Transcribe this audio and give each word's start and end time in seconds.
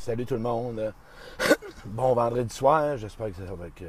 Salut 0.00 0.24
tout 0.24 0.32
le 0.32 0.40
monde. 0.40 0.94
bon 1.84 2.14
vendredi 2.14 2.54
soir. 2.54 2.96
J'espère 2.96 3.28
que 3.28 3.34
ça 3.46 3.54
va 3.54 3.66
être. 3.66 3.84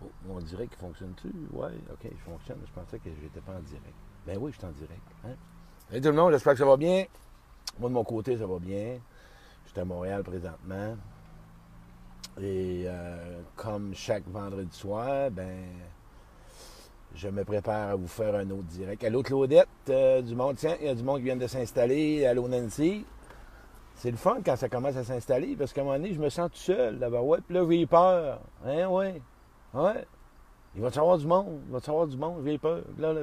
Oh, 0.00 0.08
mon 0.24 0.38
direct 0.38 0.72
fonctionne-tu? 0.76 1.32
Ouais, 1.52 1.72
ok, 1.92 1.98
il 2.04 2.16
fonctionne. 2.18 2.58
Je 2.64 2.70
pensais 2.72 3.00
que 3.00 3.10
j'étais 3.20 3.40
pas 3.40 3.54
en 3.54 3.60
direct. 3.60 3.96
Ben 4.24 4.38
oui, 4.40 4.52
je 4.52 4.58
suis 4.58 4.66
en 4.68 4.70
direct. 4.70 5.02
Hein? 5.24 5.34
Salut 5.88 6.00
tout 6.00 6.08
le 6.10 6.14
monde, 6.14 6.30
j'espère 6.30 6.52
que 6.52 6.60
ça 6.60 6.64
va 6.64 6.76
bien. 6.76 7.06
Moi, 7.80 7.88
de 7.88 7.94
mon 7.94 8.04
côté, 8.04 8.36
ça 8.36 8.46
va 8.46 8.60
bien. 8.60 9.00
Je 9.64 9.70
suis 9.72 9.80
à 9.80 9.84
Montréal 9.84 10.22
présentement. 10.22 10.96
Et 12.40 12.84
euh, 12.86 13.40
comme 13.56 13.96
chaque 13.96 14.28
vendredi 14.28 14.78
soir, 14.78 15.32
ben 15.32 15.64
je 17.16 17.26
me 17.26 17.42
prépare 17.42 17.90
à 17.90 17.94
vous 17.96 18.06
faire 18.06 18.36
un 18.36 18.48
autre 18.50 18.68
direct. 18.68 19.02
Allô 19.02 19.24
Claudette, 19.24 19.66
euh, 19.88 20.22
du 20.22 20.36
monde, 20.36 20.54
tiens, 20.54 20.76
il 20.80 20.86
y 20.86 20.88
a 20.88 20.94
du 20.94 21.02
monde 21.02 21.18
qui 21.18 21.24
vient 21.24 21.36
de 21.36 21.48
s'installer. 21.48 22.24
Allô 22.26 22.46
Nancy. 22.46 23.04
C'est 24.00 24.10
le 24.10 24.16
fun 24.16 24.38
quand 24.42 24.56
ça 24.56 24.70
commence 24.70 24.96
à 24.96 25.04
s'installer, 25.04 25.56
parce 25.56 25.74
qu'à 25.74 25.82
un 25.82 25.84
moment 25.84 25.96
donné, 25.98 26.14
je 26.14 26.18
me 26.18 26.30
sens 26.30 26.50
tout 26.50 26.56
seul. 26.56 26.98
Là-bas. 26.98 27.20
Ouais, 27.20 27.36
puis 27.46 27.54
là, 27.54 27.66
j'ai 27.68 27.84
peur. 27.84 28.40
Hein, 28.64 28.86
ouais. 28.86 29.20
Ouais. 29.74 30.06
Il 30.74 30.80
va 30.80 30.88
te 30.88 30.94
savoir 30.94 31.18
du 31.18 31.26
monde. 31.26 31.60
Il 31.66 31.70
va 31.70 31.80
te 31.80 31.84
savoir 31.84 32.06
du 32.06 32.16
monde. 32.16 32.42
J'ai 32.42 32.56
peur. 32.56 32.80
Là, 32.98 33.12
là, 33.12 33.20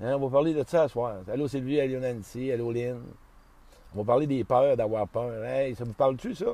Hein, 0.00 0.14
on 0.16 0.26
va 0.26 0.28
parler 0.28 0.54
de 0.54 0.64
ça 0.66 0.88
ce 0.88 0.92
soir. 0.94 1.18
Allô 1.32 1.46
Sylvie, 1.46 1.80
allô 1.80 2.00
Nancy, 2.00 2.50
allô 2.50 2.72
Lynn. 2.72 3.00
On 3.94 3.98
va 3.98 4.04
parler 4.04 4.26
des 4.26 4.42
peurs, 4.42 4.76
d'avoir 4.76 5.06
peur. 5.06 5.44
Hey, 5.44 5.76
ça 5.76 5.84
vous 5.84 5.92
parle-tu, 5.92 6.34
ça? 6.34 6.46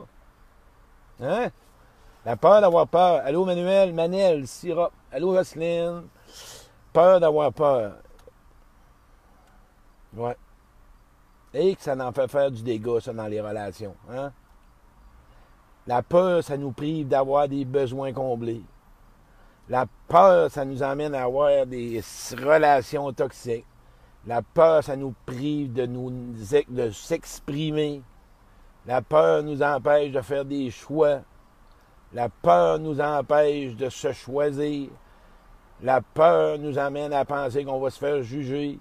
Hein? 1.22 1.48
La 2.26 2.36
peur 2.36 2.60
d'avoir 2.60 2.86
peur. 2.86 3.22
Allô 3.24 3.46
Manuel, 3.46 3.94
Manel, 3.94 4.46
Syrah. 4.46 4.90
Allô 5.10 5.32
Roselyne. 5.32 6.02
Peur 6.92 7.18
d'avoir 7.18 7.50
peur. 7.50 7.94
Ouais. 10.14 10.36
Et 11.58 11.74
que 11.74 11.82
ça 11.82 11.96
en 11.96 12.12
fait 12.12 12.28
faire 12.28 12.50
du 12.50 12.62
dégât, 12.62 13.00
dans 13.14 13.26
les 13.28 13.40
relations. 13.40 13.94
Hein? 14.10 14.30
La 15.86 16.02
peur, 16.02 16.44
ça 16.44 16.58
nous 16.58 16.72
prive 16.72 17.08
d'avoir 17.08 17.48
des 17.48 17.64
besoins 17.64 18.12
comblés. 18.12 18.62
La 19.70 19.86
peur, 20.06 20.50
ça 20.50 20.66
nous 20.66 20.82
amène 20.82 21.14
à 21.14 21.24
avoir 21.24 21.64
des 21.64 22.02
relations 22.32 23.10
toxiques. 23.14 23.64
La 24.26 24.42
peur, 24.42 24.84
ça 24.84 24.96
nous 24.96 25.14
prive 25.24 25.72
de, 25.72 25.86
nous, 25.86 26.10
de 26.68 26.90
s'exprimer. 26.90 28.02
La 28.86 29.00
peur 29.00 29.42
nous 29.42 29.62
empêche 29.62 30.12
de 30.12 30.20
faire 30.20 30.44
des 30.44 30.70
choix. 30.70 31.20
La 32.12 32.28
peur 32.28 32.78
nous 32.78 33.00
empêche 33.00 33.74
de 33.76 33.88
se 33.88 34.12
choisir. 34.12 34.90
La 35.82 36.02
peur 36.02 36.58
nous 36.58 36.78
amène 36.78 37.14
à 37.14 37.24
penser 37.24 37.64
qu'on 37.64 37.80
va 37.80 37.88
se 37.88 37.98
faire 37.98 38.22
juger. 38.22 38.78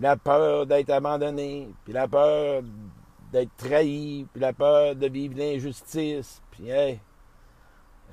La 0.00 0.16
peur 0.16 0.66
d'être 0.66 0.90
abandonné, 0.90 1.68
puis 1.84 1.92
la 1.92 2.08
peur 2.08 2.62
d'être 3.30 3.54
trahi, 3.56 4.26
puis 4.32 4.40
la 4.40 4.52
peur 4.52 4.94
de 4.96 5.06
vivre 5.06 5.36
l'injustice, 5.36 6.40
puis 6.50 6.68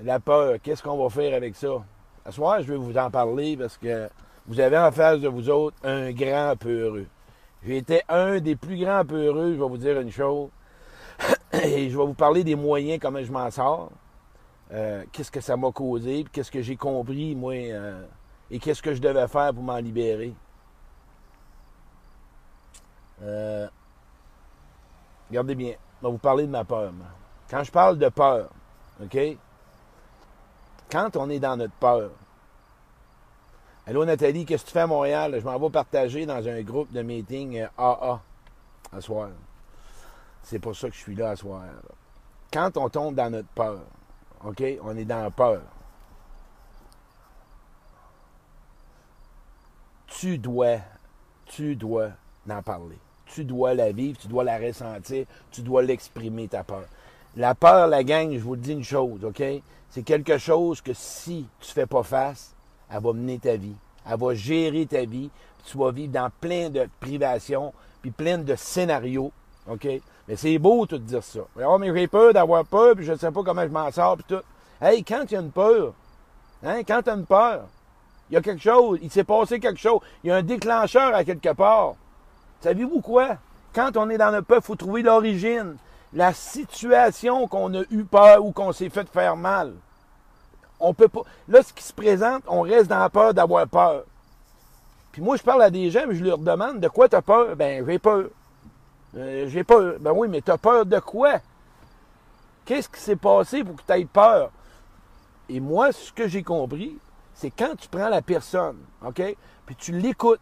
la 0.02 0.20
peur, 0.20 0.58
qu'est-ce 0.62 0.84
qu'on 0.84 1.02
va 1.02 1.10
faire 1.10 1.36
avec 1.36 1.56
ça? 1.56 1.84
Ce 2.26 2.32
soir, 2.32 2.62
je 2.62 2.72
vais 2.72 2.78
vous 2.78 2.98
en 2.98 3.10
parler 3.10 3.58
parce 3.58 3.78
que 3.78 4.10
vous 4.48 4.60
avez 4.60 4.78
en 4.78 4.92
face 4.92 5.20
de 5.20 5.28
vous 5.28 5.50
autres 5.50 5.78
un 5.84 6.12
grand 6.12 6.56
peureux. 6.58 7.08
J'ai 7.66 7.78
été 7.78 8.02
un 8.08 8.40
des 8.40 8.56
plus 8.56 8.78
grands 8.78 9.04
peureux, 9.06 9.54
je 9.54 9.62
vais 9.62 9.68
vous 9.68 9.78
dire 9.78 10.00
une 10.00 10.12
chose. 10.12 10.50
Et 11.54 11.90
je 11.90 11.98
vais 11.98 12.06
vous 12.06 12.14
parler 12.14 12.44
des 12.44 12.56
moyens, 12.56 13.00
comment 13.02 13.22
je 13.22 13.32
m'en 13.32 13.50
sors. 13.52 13.92
Euh, 14.72 15.04
qu'est-ce 15.12 15.32
que 15.32 15.42
ça 15.42 15.58
m'a 15.58 15.72
causé, 15.72 16.26
qu'est-ce 16.32 16.52
que 16.52 16.62
j'ai 16.62 16.76
compris, 16.76 17.36
moi, 17.36 17.54
euh, 17.56 18.04
et 18.52 18.60
qu'est-ce 18.60 18.82
que 18.82 18.94
je 18.94 19.02
devais 19.02 19.28
faire 19.28 19.54
pour 19.54 19.64
m'en 19.64 19.78
libérer. 19.78 20.34
Euh, 23.22 23.68
regardez 25.30 25.56
bien, 25.56 25.74
je 26.02 26.08
vais 26.08 26.12
vous 26.12 26.18
parler 26.18 26.46
de 26.46 26.52
ma 26.52 26.64
peur. 26.64 26.92
Quand 27.50 27.64
je 27.64 27.72
parle 27.72 27.98
de 27.98 28.10
peur, 28.10 28.50
OK? 29.02 29.18
Quand 30.92 31.16
on 31.18 31.30
est 31.30 31.40
dans 31.40 31.58
notre 31.58 31.74
peur, 31.74 32.12
Allô 33.90 34.06
Nathalie, 34.06 34.46
qu'est-ce 34.46 34.66
que 34.66 34.68
tu 34.68 34.74
fais 34.74 34.82
à 34.82 34.88
Montréal? 34.88 35.36
Je 35.40 35.44
m'en 35.44 35.58
vais 35.58 35.70
partager 35.72 36.28
dans 36.28 36.48
un 36.48 36.62
groupe 36.62 36.92
de 36.92 37.02
meeting 37.02 37.66
AA 37.76 38.22
à 38.94 39.02
soir. 39.02 39.30
C'est 40.44 40.60
pour 40.60 40.76
ça 40.76 40.90
que 40.90 40.96
je 40.96 41.00
suis 41.00 41.16
là 41.16 41.32
à 41.32 41.36
soir. 41.36 41.64
Quand 42.54 42.78
on 42.78 42.88
tombe 42.90 43.16
dans 43.16 43.32
notre 43.32 43.48
peur, 43.50 43.80
OK? 44.46 44.64
On 44.84 44.96
est 44.96 45.06
dans 45.06 45.24
la 45.24 45.32
peur. 45.32 45.62
Tu 50.06 50.38
dois, 50.38 50.78
tu 51.46 51.76
dois 51.76 52.10
en 52.48 52.62
parler. 52.62 53.00
Tu 53.34 53.46
dois 53.46 53.74
la 53.74 53.92
vivre, 53.92 54.18
tu 54.20 54.28
dois 54.28 54.44
la 54.44 54.58
ressentir, 54.58 55.26
tu 55.52 55.62
dois 55.62 55.84
l'exprimer, 55.84 56.48
ta 56.48 56.64
peur. 56.64 56.86
La 57.36 57.56
peur, 57.56 57.88
la 57.88 58.04
gang, 58.04 58.34
je 58.34 58.40
vous 58.40 58.56
dis 58.56 58.74
une 58.74 58.84
chose, 58.84 59.24
OK? 59.24 59.44
C'est 59.90 60.04
quelque 60.04 60.38
chose 60.38 60.82
que 60.82 60.94
si 60.94 61.46
tu 61.60 61.70
ne 61.70 61.74
fais 61.74 61.86
pas 61.86 62.04
face, 62.04 62.54
elle 62.92 63.02
va 63.02 63.14
mener 63.14 63.40
ta 63.40 63.56
vie. 63.56 63.76
Elle 64.10 64.20
va 64.20 64.34
gérer 64.34 64.86
ta 64.86 65.06
vie. 65.06 65.30
tu 65.66 65.78
vas 65.78 65.92
vivre 65.92 66.12
dans 66.12 66.32
plein 66.42 66.70
de 66.70 66.88
privations, 67.00 67.74
puis 68.02 68.12
plein 68.12 68.38
de 68.38 68.56
scénarios. 68.56 69.32
OK? 69.68 69.88
Mais 70.28 70.36
c'est 70.36 70.58
beau 70.58 70.86
tout 70.86 70.98
dire 70.98 71.24
ça. 71.24 71.42
Oh, 71.66 71.78
mais 71.78 71.94
j'ai 71.94 72.08
peur 72.08 72.34
d'avoir 72.34 72.66
peur, 72.66 72.96
puis 72.96 73.06
je 73.06 73.14
ne 73.14 73.18
sais 73.18 73.32
pas 73.32 73.44
comment 73.44 73.64
je 73.64 73.68
m'en 73.70 73.92
sors, 73.92 74.18
puis 74.18 74.26
tout. 74.28 74.44
Hey, 74.82 75.04
quand 75.04 75.26
il 75.30 75.34
y 75.34 75.38
a 75.38 75.42
une 75.42 75.52
peur, 75.52 75.94
hein, 76.64 76.82
quand 76.88 77.02
tu 77.04 77.10
as 77.10 77.14
une 77.14 77.26
peur, 77.26 77.66
il 78.30 78.36
y 78.36 78.38
a 78.38 78.42
quelque 78.42 78.62
chose, 78.62 79.00
il 79.02 79.12
s'est 79.12 79.24
passé 79.24 79.60
quelque 79.60 79.80
chose, 79.80 80.00
il 80.24 80.30
y 80.30 80.32
a 80.32 80.38
un 80.38 80.44
déclencheur 80.44 81.14
à 81.16 81.24
quelque 81.24 81.54
part. 81.54 81.96
Savez-vous 82.62 83.02
quoi? 83.02 83.38
Quand 83.74 83.96
on 83.98 84.10
est 84.10 84.18
dans 84.18 84.32
le 84.32 84.42
peur, 84.42 84.60
il 84.62 84.64
faut 84.64 84.76
trouver 84.76 85.02
l'origine, 85.02 85.78
la 86.14 86.34
situation 86.34 87.48
qu'on 87.48 87.74
a 87.74 87.84
eu 87.92 88.04
peur 88.04 88.44
ou 88.44 88.52
qu'on 88.52 88.72
s'est 88.72 88.90
fait 88.90 89.08
faire 89.08 89.38
mal. 89.38 89.74
On 90.80 90.94
peut 90.94 91.08
pas. 91.08 91.22
Là, 91.48 91.62
ce 91.62 91.74
qui 91.74 91.84
se 91.84 91.94
présente, 91.94 92.44
on 92.48 92.62
reste 92.62 92.88
dans 92.88 93.00
la 93.00 93.10
peur 93.10 93.34
d'avoir 93.34 93.68
peur. 93.68 94.04
Puis 95.12 95.22
moi, 95.22 95.38
je 95.38 95.44
parle 95.44 95.62
à 95.62 95.70
des 95.70 95.90
gens, 95.92 96.06
mais 96.08 96.16
je 96.16 96.24
leur 96.24 96.38
demande 96.38 96.80
de 96.80 96.88
quoi 96.88 97.10
tu 97.10 97.16
as 97.16 97.22
peur? 97.22 97.56
Ben, 97.56 97.86
j'ai 97.86 98.00
peur. 98.00 98.26
Euh, 99.18 99.48
j'ai 99.48 99.64
peur. 99.64 99.96
Ben 100.00 100.12
oui, 100.12 100.28
mais 100.30 100.42
tu 100.42 100.52
as 100.52 100.58
peur 100.58 100.86
de 100.86 101.00
quoi? 101.00 101.40
Qu'est-ce 102.66 102.90
qui 102.90 103.00
s'est 103.00 103.16
passé 103.16 103.64
pour 103.64 103.76
que 103.76 103.82
tu 103.86 103.94
aies 103.94 104.06
peur? 104.06 104.52
Et 105.50 105.60
moi, 105.60 105.92
ce 105.92 106.12
que 106.12 106.28
j'ai 106.28 106.44
compris, 106.44 106.98
c'est 107.34 107.50
quand 107.50 107.76
tu 107.76 107.88
prends 107.88 108.10
la 108.10 108.22
personne, 108.22 108.78
OK? 109.06 109.22
Puis 109.66 109.76
tu 109.76 109.92
l'écoutes. 109.94 110.40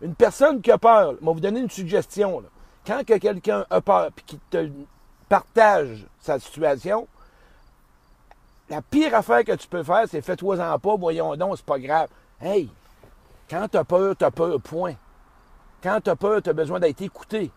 Une 0.00 0.14
personne 0.14 0.60
qui 0.60 0.70
a 0.70 0.78
peur, 0.78 1.14
je 1.20 1.26
vais 1.26 1.32
vous 1.32 1.40
donner 1.40 1.60
une 1.60 1.70
suggestion. 1.70 2.42
Quand 2.86 3.04
que 3.04 3.18
quelqu'un 3.18 3.66
a 3.68 3.80
peur 3.80 4.10
puis 4.14 4.24
qu'il 4.24 4.38
te 4.50 4.70
partage 5.28 6.06
sa 6.20 6.38
situation, 6.38 7.06
la 8.70 8.82
pire 8.82 9.14
affaire 9.14 9.44
que 9.44 9.52
tu 9.52 9.66
peux 9.66 9.82
faire, 9.82 10.04
c'est 10.08 10.22
fais-toi-en 10.22 10.78
pas, 10.78 10.96
voyons 10.96 11.36
donc, 11.36 11.56
c'est 11.56 11.66
pas 11.66 11.78
grave. 11.78 12.08
Hey, 12.40 12.70
quand 13.50 13.66
tu 13.68 13.76
as 13.76 13.84
peur, 13.84 14.14
tu 14.16 14.24
as 14.24 14.30
peur, 14.30 14.60
point. 14.60 14.94
Quand 15.82 16.00
tu 16.00 16.10
as 16.10 16.16
peur, 16.16 16.42
tu 16.42 16.50
as 16.50 16.52
besoin 16.52 16.80
d'être 16.80 17.00
écouté. 17.02 17.50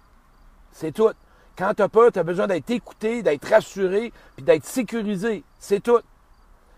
C'est 0.72 0.92
tout. 0.92 1.12
Quand 1.58 1.74
tu 1.74 1.82
as 1.82 1.90
peur, 1.90 2.12
tu 2.12 2.20
as 2.20 2.24
besoin 2.24 2.48
d'être 2.48 2.70
écouté, 2.70 3.22
d'être 3.22 3.48
rassuré, 3.48 4.14
puis 4.36 4.44
d'être 4.44 4.66
sécurisé. 4.66 5.44
C'est 5.60 5.82
tout. 5.82 6.00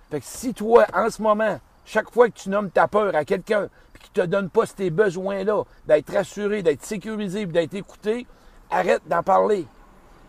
Fait 0.09 0.19
que 0.19 0.25
si 0.25 0.53
toi, 0.53 0.85
en 0.93 1.09
ce 1.09 1.21
moment, 1.21 1.59
chaque 1.85 2.11
fois 2.11 2.29
que 2.29 2.37
tu 2.37 2.49
nommes 2.49 2.69
ta 2.69 2.87
peur 2.87 3.15
à 3.15 3.25
quelqu'un, 3.25 3.69
puis 3.93 4.03
qu'il 4.03 4.21
ne 4.21 4.25
te 4.25 4.31
donne 4.31 4.49
pas 4.49 4.65
ces 4.65 4.89
besoins-là, 4.89 5.63
d'être 5.85 6.13
rassuré, 6.13 6.63
d'être 6.63 6.83
sécurisé, 6.83 7.45
puis 7.45 7.53
d'être 7.53 7.73
écouté, 7.73 8.25
arrête 8.69 9.01
d'en 9.07 9.23
parler. 9.23 9.67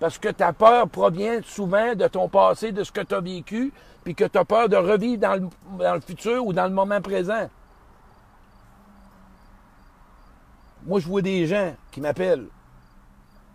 Parce 0.01 0.19
que 0.19 0.29
ta 0.29 0.53
peur 0.53 0.89
provient 0.89 1.41
souvent 1.43 1.95
de 1.95 2.07
ton 2.09 2.29
passé, 2.29 2.73
de 2.73 2.85
ce 2.85 2.93
que 2.93 3.01
tu 3.01 3.15
as 3.15 3.21
vécu, 3.21 3.73
puis 4.03 4.15
que 4.15 4.25
tu 4.25 4.37
as 4.37 4.45
peur 4.45 4.69
de 4.69 4.77
revivre 4.77 5.21
dans 5.21 5.51
le, 5.95 6.01
futur 6.01 6.47
ou 6.47 6.53
dans 6.53 6.65
le 6.65 6.75
moment 6.75 7.01
présent. 7.01 7.49
Moi, 10.85 11.01
je 11.01 11.09
vois 11.09 11.23
des 11.23 11.47
gens 11.47 11.75
qui 11.91 12.03
m'appellent, 12.03 12.49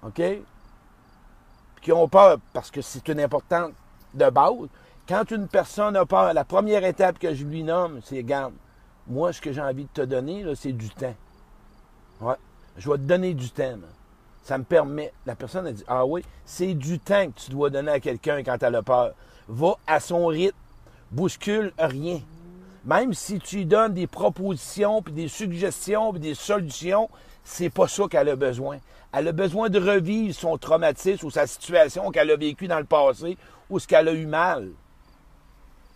OK? 0.04 0.22
Qui 1.82 1.92
ont 1.92 2.08
peur 2.08 2.40
parce 2.52 2.72
que 2.72 2.82
c'est 2.82 3.08
une 3.10 3.20
importante 3.20 3.74
de 4.16 4.30
base. 4.30 4.68
Quand 5.10 5.32
une 5.32 5.48
personne 5.48 5.96
a 5.96 6.06
peur, 6.06 6.36
la 6.36 6.44
première 6.44 6.86
étape 6.86 7.18
que 7.18 7.34
je 7.34 7.44
lui 7.44 7.64
nomme, 7.64 8.00
c'est 8.04 8.22
garde. 8.22 8.54
Moi, 9.08 9.34
ce 9.34 9.42
que 9.42 9.52
j'ai 9.52 9.60
envie 9.60 9.86
de 9.86 9.90
te 9.92 10.02
donner, 10.02 10.46
c'est 10.54 10.72
du 10.72 10.88
temps. 10.92 11.16
Ouais. 12.22 12.36
Je 12.78 12.88
vais 12.88 12.98
te 12.98 13.02
donner 13.02 13.34
du 13.34 13.50
temps. 13.50 13.74
Ça 14.44 14.60
me 14.60 14.64
permet. 14.64 15.12
La 15.26 15.34
personne 15.34 15.66
a 15.66 15.72
dit 15.72 15.84
Ah 15.88 16.06
oui, 16.06 16.24
c'est 16.46 16.76
du 16.76 17.00
temps 17.00 17.26
que 17.26 17.40
tu 17.40 17.50
dois 17.50 17.72
donner 17.72 17.90
à 17.90 18.00
quelqu'un 18.00 18.44
quand 18.44 18.62
elle 18.62 18.76
a 18.76 18.84
peur. 18.84 19.14
Va 19.48 19.78
à 19.88 20.00
son 20.00 20.28
rythme. 20.28 20.56
Bouscule 21.10 21.74
rien. 21.80 22.22
Même 22.86 23.16
si 23.16 23.40
tu 23.40 23.56
lui 23.58 23.66
donnes 23.66 23.96
des 23.96 24.06
propositions, 24.06 25.02
puis 25.02 25.14
des 25.14 25.28
suggestions, 25.28 26.12
puis 26.12 26.20
des 26.20 26.36
solutions, 26.36 27.10
c'est 27.44 27.72
pas 27.72 27.88
ça 27.88 28.04
qu'elle 28.08 28.30
a 28.30 28.36
besoin. 28.36 28.78
Elle 29.12 29.30
a 29.30 29.32
besoin 29.32 29.70
de 29.70 29.80
revivre 29.80 30.36
son 30.36 30.60
traumatisme 30.60 31.26
ou 31.26 31.32
sa 31.32 31.48
situation 31.48 32.12
qu'elle 32.12 32.30
a 32.30 32.36
vécue 32.36 32.68
dans 32.68 32.78
le 32.78 32.86
passé 32.86 33.40
ou 33.72 33.80
ce 33.80 33.88
qu'elle 33.88 34.08
a 34.08 34.14
eu 34.14 34.28
mal. 34.28 34.70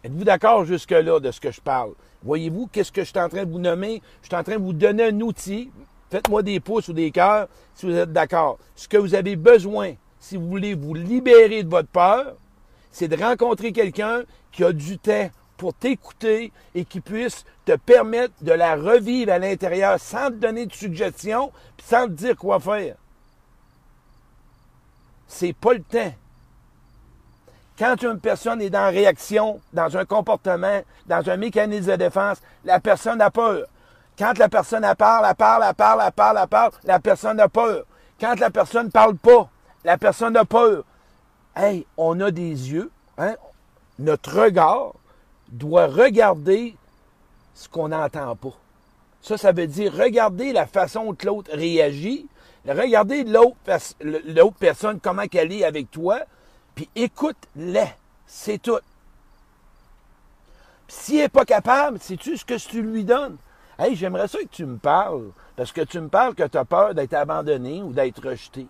Êtes-vous 0.04 0.26
d'accord 0.26 0.66
jusque-là 0.66 1.20
de 1.22 1.32
ce 1.32 1.40
que 1.40 1.52
je 1.52 1.62
parle? 1.62 1.94
Voyez-vous, 2.24 2.68
qu'est-ce 2.68 2.92
que 2.92 3.04
je 3.04 3.10
suis 3.10 3.20
en 3.20 3.30
train 3.30 3.46
de 3.46 3.52
vous 3.52 3.60
nommer? 3.60 4.02
Je 4.22 4.28
suis 4.28 4.36
en 4.36 4.44
train 4.44 4.58
de 4.58 4.64
vous 4.64 4.74
donner 4.74 5.06
un 5.06 5.22
outil. 5.22 5.72
Faites-moi 6.10 6.44
des 6.44 6.60
pouces 6.60 6.90
ou 6.90 6.94
des 6.94 7.10
cœurs 7.12 7.48
si 7.74 7.86
vous 7.86 7.96
êtes 7.96 8.12
d'accord. 8.12 8.60
Ce 8.76 8.88
que 8.88 8.98
vous 8.98 9.16
avez 9.16 9.38
besoin, 9.38 9.94
si 10.20 10.36
vous 10.36 10.48
voulez 10.48 10.74
vous 10.74 10.94
libérer 10.94 11.64
de 11.64 11.70
votre 11.70 11.88
peur, 11.88 12.36
c'est 12.92 13.08
de 13.08 13.22
rencontrer 13.22 13.72
quelqu'un 13.72 14.24
qui 14.52 14.64
a 14.64 14.74
du 14.74 15.00
temps 15.00 15.30
pour 15.56 15.74
t'écouter 15.74 16.52
et 16.76 16.84
qui 16.84 17.00
puisse 17.00 17.46
te 17.66 17.76
permettre 17.78 18.34
de 18.42 18.52
la 18.52 18.76
revivre 18.76 19.32
à 19.32 19.40
l'intérieur 19.40 20.00
sans 20.00 20.28
te 20.28 20.36
donner 20.36 20.66
de 20.66 20.74
suggestions, 20.74 21.52
sans 21.82 22.08
te 22.08 22.12
dire 22.12 22.36
quoi 22.36 22.60
faire. 22.60 22.96
C'est 25.28 25.54
pas 25.54 25.74
le 25.74 25.82
temps. 25.82 26.14
Quand 27.84 28.02
une 28.02 28.18
personne 28.18 28.62
est 28.62 28.70
dans 28.70 28.90
réaction, 28.90 29.60
dans 29.74 29.98
un 29.98 30.06
comportement, 30.06 30.82
dans 31.06 31.30
un 31.30 31.36
mécanisme 31.36 31.92
de 31.92 31.96
défense, 31.98 32.38
la 32.64 32.80
personne 32.80 33.20
a 33.20 33.30
peur. 33.30 33.66
Quand 34.18 34.38
la 34.38 34.48
personne 34.48 34.86
elle 34.86 34.96
parle, 34.96 35.26
elle 35.30 35.36
parle, 35.36 35.66
elle 35.68 35.76
parle, 35.76 36.02
elle 36.06 36.14
parle, 36.14 36.40
elle 36.42 36.48
parle, 36.48 36.72
la 36.86 37.00
personne 37.02 37.42
a 37.42 37.50
peur. 37.50 37.84
Quand 38.22 38.40
la 38.40 38.50
personne 38.52 38.86
ne 38.86 38.92
parle 38.92 39.18
pas, 39.18 39.50
la 39.84 39.98
personne 39.98 40.38
a 40.38 40.46
peur. 40.46 40.86
Hey, 41.58 41.86
on 41.98 42.22
a 42.22 42.32
des 42.32 42.72
yeux, 42.72 42.90
hein? 43.18 43.36
notre 44.00 44.44
regard 44.44 44.94
doit 45.50 45.88
regarder 45.88 46.78
ce 47.54 47.68
qu'on 47.68 47.90
n'entend 47.90 48.34
pas. 48.38 48.58
Ça, 49.22 49.36
ça 49.38 49.52
veut 49.52 49.68
dire 49.68 49.92
regarder 49.92 50.54
la 50.54 50.68
façon 50.68 51.12
dont 51.12 51.18
l'autre 51.26 51.52
réagit, 51.54 52.28
regarder 52.66 53.26
l'autre 53.26 54.56
personne, 54.58 55.02
comment 55.02 55.28
qu'elle 55.28 55.52
est 55.52 55.66
avec 55.66 55.92
toi, 55.92 56.22
puis 56.76 56.90
écoute-les. 56.96 57.94
C'est 58.26 58.62
tout. 58.62 58.80
S'il 60.88 61.18
n'est 61.18 61.30
pas 61.30 61.46
capable, 61.46 62.00
sais-tu 62.00 62.38
ce 62.38 62.46
que 62.46 62.56
tu 62.56 62.82
lui 62.82 63.04
donnes? 63.04 63.38
Hey, 63.78 63.96
j'aimerais 63.96 64.28
ça 64.28 64.40
que 64.40 64.48
tu 64.52 64.66
me 64.66 64.78
parles, 64.78 65.32
parce 65.56 65.72
que 65.72 65.82
tu 65.82 66.00
me 66.00 66.08
parles 66.08 66.36
que 66.36 66.48
tu 66.48 66.58
as 66.58 66.66
peur 66.66 66.94
d'être 66.94 67.14
abandonné 67.14 67.82
ou 67.82 67.92
d'être 67.92 68.30
rejeté. 68.30 68.68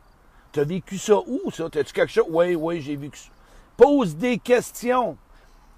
Tu 0.51 0.59
as 0.59 0.63
vécu 0.63 0.97
ça 0.97 1.15
où, 1.27 1.51
ça? 1.51 1.65
As-tu 1.65 1.93
quelque 1.93 2.11
chose? 2.11 2.25
Oui, 2.29 2.55
oui, 2.55 2.81
j'ai 2.81 2.95
vécu 2.95 3.17
ça. 3.19 3.29
Pose 3.75 4.15
des 4.15 4.37
questions. 4.37 5.17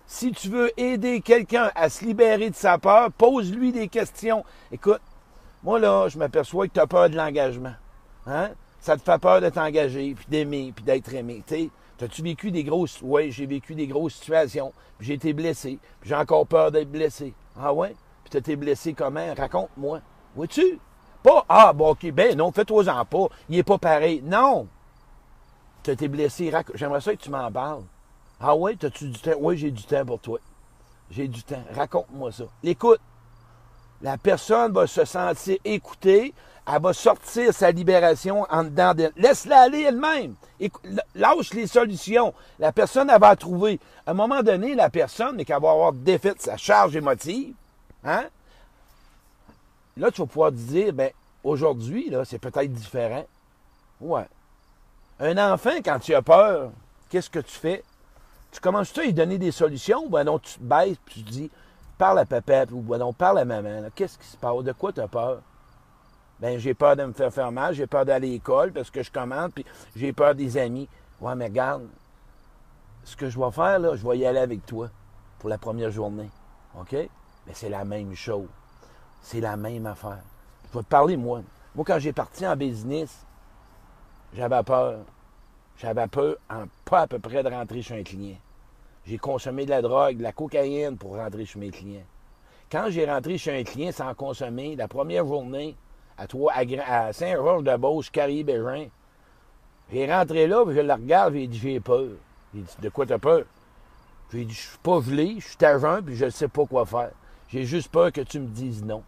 Si 0.06 0.32
tu 0.32 0.50
veux 0.50 0.72
aider 0.80 1.22
quelqu'un 1.22 1.72
à 1.74 1.90
se 1.90 2.06
libérer 2.06 2.50
de 2.50 2.56
sa 2.56 2.78
peur, 2.78 3.12
pose-lui 3.12 3.72
des 3.72 3.88
questions. 3.88 4.46
Écoute, 4.72 5.02
moi 5.64 5.80
là, 5.80 6.08
je 6.10 6.20
m'aperçois 6.20 6.68
que 6.68 6.74
tu 6.74 6.80
as 6.80 6.86
peur 6.88 7.10
de 7.10 7.16
l'engagement. 7.16 7.74
Hein? 8.28 8.52
Ça 8.80 8.98
te 8.98 9.02
fait 9.02 9.18
peur 9.18 9.42
d'être 9.42 9.58
engagé, 9.58 10.14
puis 10.14 10.26
d'aimer, 10.30 10.72
puis 10.76 10.86
d'être 10.86 11.12
aimé. 11.14 11.44
T'as-tu 11.98 12.22
vécu 12.22 12.52
des 12.52 12.64
grosses... 12.64 13.00
Oui, 13.02 13.32
j'ai 13.32 13.46
vécu 13.46 13.74
des 13.74 13.88
grosses 13.88 14.16
situations, 14.16 14.74
j'ai 15.00 15.14
été 15.14 15.34
blessé, 15.34 15.80
j'ai 16.04 16.16
encore 16.16 16.46
peur 16.46 16.72
d'être 16.72 16.92
blessé. 16.92 17.34
Ah 17.58 17.74
ouais? 17.74 17.96
Puis 18.24 18.32
t'as 18.32 18.40
été 18.40 18.56
blessé 18.56 18.94
comment? 18.94 19.34
Raconte-moi. 19.34 20.02
Vois-tu? 20.36 20.80
Pas, 21.24 21.46
ah, 21.48 21.74
bon, 21.74 21.92
OK, 21.92 22.12
ben 22.12 22.38
non, 22.38 22.52
fais-toi-en 22.52 23.06
pas. 23.06 23.28
Il 23.50 23.58
est 23.58 23.64
pas 23.64 23.78
pareil. 23.78 24.22
Non! 24.24 24.68
T'as 25.84 25.94
été 25.94 26.08
blessé. 26.08 26.52
J'aimerais 26.74 27.02
ça 27.02 27.16
que 27.16 27.22
tu 27.22 27.30
m'en 27.30 27.52
parles. 27.52 27.84
Ah 28.40 28.56
ouais, 28.56 28.76
t'as-tu 28.76 29.10
du 29.10 29.20
temps? 29.20 29.36
Oui, 29.40 29.58
j'ai 29.58 29.72
du 29.72 29.84
temps 29.84 30.06
pour 30.06 30.20
toi. 30.20 30.40
J'ai 31.10 31.28
du 31.28 31.44
temps. 31.44 31.64
Raconte-moi 31.74 32.32
ça. 32.32 32.46
L'écoute. 32.62 33.00
La 34.02 34.18
personne 34.18 34.74
va 34.74 34.88
se 34.88 35.06
sentir 35.06 35.58
écoutée, 35.64 36.34
elle 36.68 36.82
va 36.82 36.94
sortir 36.94 37.54
sa 37.54 37.72
libération 37.72 38.46
en 38.50 38.64
dedans 38.64 38.94
d'elle. 38.94 39.12
Laisse-la 39.18 39.62
aller 39.62 39.82
elle-même. 39.84 40.36
Lâche 41.14 41.54
les 41.54 41.68
solutions. 41.68 42.34
La 42.60 42.72
personne, 42.72 43.10
elle 43.10 43.20
va 43.20 43.36
trouver. 43.36 43.80
À 44.06 44.12
un 44.12 44.14
moment 44.14 44.42
donné, 44.42 44.74
la 44.74 44.90
personne, 44.90 45.36
mais 45.36 45.46
qu'elle 45.46 45.62
va 45.62 45.72
avoir 45.72 45.94
défait 45.94 46.34
sa 46.40 46.58
charge 46.58 46.96
émotive, 46.96 47.54
hein? 48.04 48.26
Là, 49.98 50.12
tu 50.12 50.22
vas 50.22 50.28
pouvoir 50.28 50.52
te 50.52 50.58
dire, 50.58 50.92
ben, 50.92 51.12
aujourd'hui, 51.44 52.10
là, 52.10 52.26
c'est 52.26 52.40
peut-être 52.40 52.74
différent. 52.74 53.26
Ouais. 54.02 54.26
Un 55.20 55.38
enfant, 55.38 55.78
quand 55.84 56.00
tu 56.00 56.14
as 56.14 56.22
peur, 56.22 56.72
qu'est-ce 57.10 57.30
que 57.30 57.40
tu 57.40 57.56
fais? 57.56 57.84
Tu 58.52 58.60
commences-tu 58.60 59.00
à 59.00 59.04
lui 59.04 59.14
donner 59.14 59.38
des 59.38 59.52
solutions? 59.52 60.10
Ben 60.10 60.24
non, 60.26 60.40
tu 60.40 60.56
te 60.56 60.64
baisses, 60.64 60.98
puis 61.06 61.24
tu 61.24 61.32
dis, 61.32 61.52
parle 61.98 62.20
à 62.20 62.26
papa, 62.26 62.66
ou 62.72 62.82
ben 62.82 62.98
non, 62.98 63.14
parle 63.14 63.40
à 63.40 63.46
maman. 63.46 63.84
Qu'est-ce 63.96 64.18
qui 64.18 64.28
se 64.28 64.36
passe? 64.36 64.64
De 64.64 64.72
quoi 64.74 64.92
tu 64.92 65.00
as 65.00 65.08
peur? 65.08 65.42
Ben, 66.40 66.60
j'ai 66.60 66.74
peur 66.74 66.96
de 66.96 67.06
me 67.06 67.14
faire 67.14 67.34
faire 67.34 67.52
mal, 67.52 67.74
j'ai 67.74 67.88
peur 67.88 68.06
d'aller 68.06 68.28
à 68.28 68.32
l'école 68.32 68.74
parce 68.74 68.92
que 68.92 69.02
je 69.02 69.12
commande, 69.12 69.54
puis 69.54 69.66
j'ai 69.96 70.12
peur 70.12 70.36
des 70.36 70.58
amis. 70.58 70.88
Ouais, 71.22 71.34
mais 71.36 71.46
regarde, 71.46 71.88
ce 73.06 73.16
que 73.16 73.30
je 73.30 73.40
vais 73.40 73.52
faire, 73.52 73.80
là, 73.80 73.96
je 73.96 74.06
vais 74.06 74.18
y 74.18 74.26
aller 74.26 74.40
avec 74.40 74.66
toi 74.66 74.90
pour 75.40 75.50
la 75.50 75.58
première 75.58 75.92
journée. 75.92 76.30
OK? 76.78 76.94
Mais 76.94 77.54
c'est 77.54 77.70
la 77.70 77.86
même 77.86 78.14
chose. 78.16 78.48
C'est 79.22 79.40
la 79.40 79.56
même 79.56 79.86
affaire. 79.86 80.20
Je 80.72 80.78
vais 80.78 80.84
te 80.84 80.90
parler, 80.90 81.16
moi. 81.16 81.42
Moi, 81.74 81.86
quand 81.86 82.00
j'ai 82.00 82.14
parti 82.14 82.46
en 82.46 82.56
business, 82.56 83.26
j'avais 84.34 84.64
peur. 84.64 85.00
J'avais 85.78 86.08
peur, 86.08 86.36
en 86.50 86.66
pas 86.84 87.02
à 87.02 87.08
peu 87.08 87.20
près, 87.20 87.44
de 87.44 87.50
rentrer 87.50 87.82
chez 87.82 88.00
un 88.00 88.04
client. 88.04 88.38
J'ai 89.06 89.18
consommé 89.18 89.66
de 89.66 89.70
la 89.70 89.82
drogue, 89.82 90.18
de 90.18 90.24
la 90.24 90.32
cocaïne 90.32 90.98
pour 90.98 91.16
rentrer 91.16 91.46
chez 91.46 91.60
mes 91.60 91.70
clients. 91.70 92.06
Quand 92.72 92.90
j'ai 92.90 93.06
rentré 93.06 93.38
chez 93.38 93.60
un 93.60 93.64
client 93.64 93.92
sans 93.92 94.14
consommer, 94.16 94.76
la 94.76 94.88
première 94.88 95.26
journée, 95.26 95.76
à, 96.18 96.26
à, 96.88 97.14
Saint-Georges-de-Beauce, 97.14 98.10
Carrier-Bégin. 98.10 98.88
J'ai 99.92 100.12
rentré 100.12 100.48
là, 100.48 100.66
puis 100.66 100.76
je 100.76 100.82
le 100.82 100.94
regarde, 100.94 101.34
j'ai 101.34 101.48
dit, 101.48 101.58
j'ai 101.58 101.80
peur. 101.80 102.08
J'ai 102.54 102.62
dit, 102.62 102.76
de 102.82 102.90
quoi 102.90 103.06
t'as 103.06 103.20
peur? 103.20 103.44
J'ai 104.32 104.46
dit, 104.46 104.54
je 104.54 104.62
suis 104.62 104.78
pas 104.82 105.02
gelé, 105.02 105.36
je 105.40 105.48
suis 105.48 105.66
à 105.66 106.02
puis 106.02 106.16
je 106.16 106.26
ne 106.26 106.30
sais 106.30 106.48
pas 106.48 106.66
quoi 106.66 106.86
faire. 106.86 107.12
J'ai 107.50 107.66
juste 107.66 107.90
peur 107.90 108.12
que 108.12 108.22
tu 108.22 108.40
me 108.40 108.48
dises 108.48 108.84
non. 108.84 109.04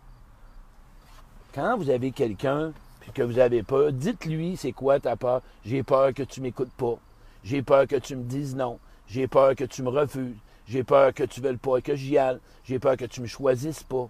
Quand 1.54 1.78
vous 1.78 1.90
avez 1.90 2.12
quelqu'un, 2.12 2.72
puis 3.00 3.12
que 3.12 3.24
vous 3.24 3.40
avez 3.40 3.64
peur, 3.64 3.92
dites-lui 3.92 4.58
c'est 4.58 4.74
quoi 4.74 5.00
ta 5.00 5.16
peur? 5.16 5.42
J'ai 5.66 5.82
peur 5.82 6.14
que 6.14 6.24
tu 6.24 6.40
m'écoutes 6.42 6.72
pas. 6.74 6.98
J'ai 7.44 7.64
peur 7.64 7.88
que 7.88 7.96
tu 7.96 8.16
me 8.16 8.24
dises 8.24 8.56
non. 8.56 8.80
J'ai 9.08 9.28
peur 9.28 9.56
que 9.56 9.64
tu 9.64 9.82
me 9.82 9.90
refuses. 9.90 10.36
J'ai 10.68 10.84
peur 10.84 11.14
que 11.14 11.24
tu 11.24 11.40
ne 11.40 11.48
veuilles 11.48 11.58
pas 11.58 11.82
que 11.82 11.96
j'y 11.96 12.18
aille. 12.18 12.40
J'ai 12.66 12.78
peur 12.78 12.98
que 12.98 13.06
tu 13.06 13.22
me 13.22 13.28
choisisses 13.28 13.84
pas. 13.84 14.10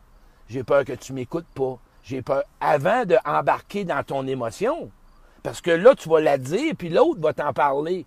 J'ai 0.50 0.64
peur 0.64 0.84
que 0.84 0.94
tu 0.94 1.14
m'écoutes 1.14 1.48
pas. 1.54 1.80
J'ai 2.08 2.22
peur 2.22 2.44
avant 2.62 3.04
d'embarquer 3.04 3.84
dans 3.84 4.02
ton 4.02 4.26
émotion. 4.28 4.90
Parce 5.44 5.60
que 5.60 5.72
là, 5.72 5.94
tu 5.94 6.08
vas 6.08 6.22
la 6.22 6.38
dire, 6.38 6.74
puis 6.78 6.88
l'autre 6.88 7.20
va 7.20 7.34
t'en 7.34 7.52
parler. 7.52 8.06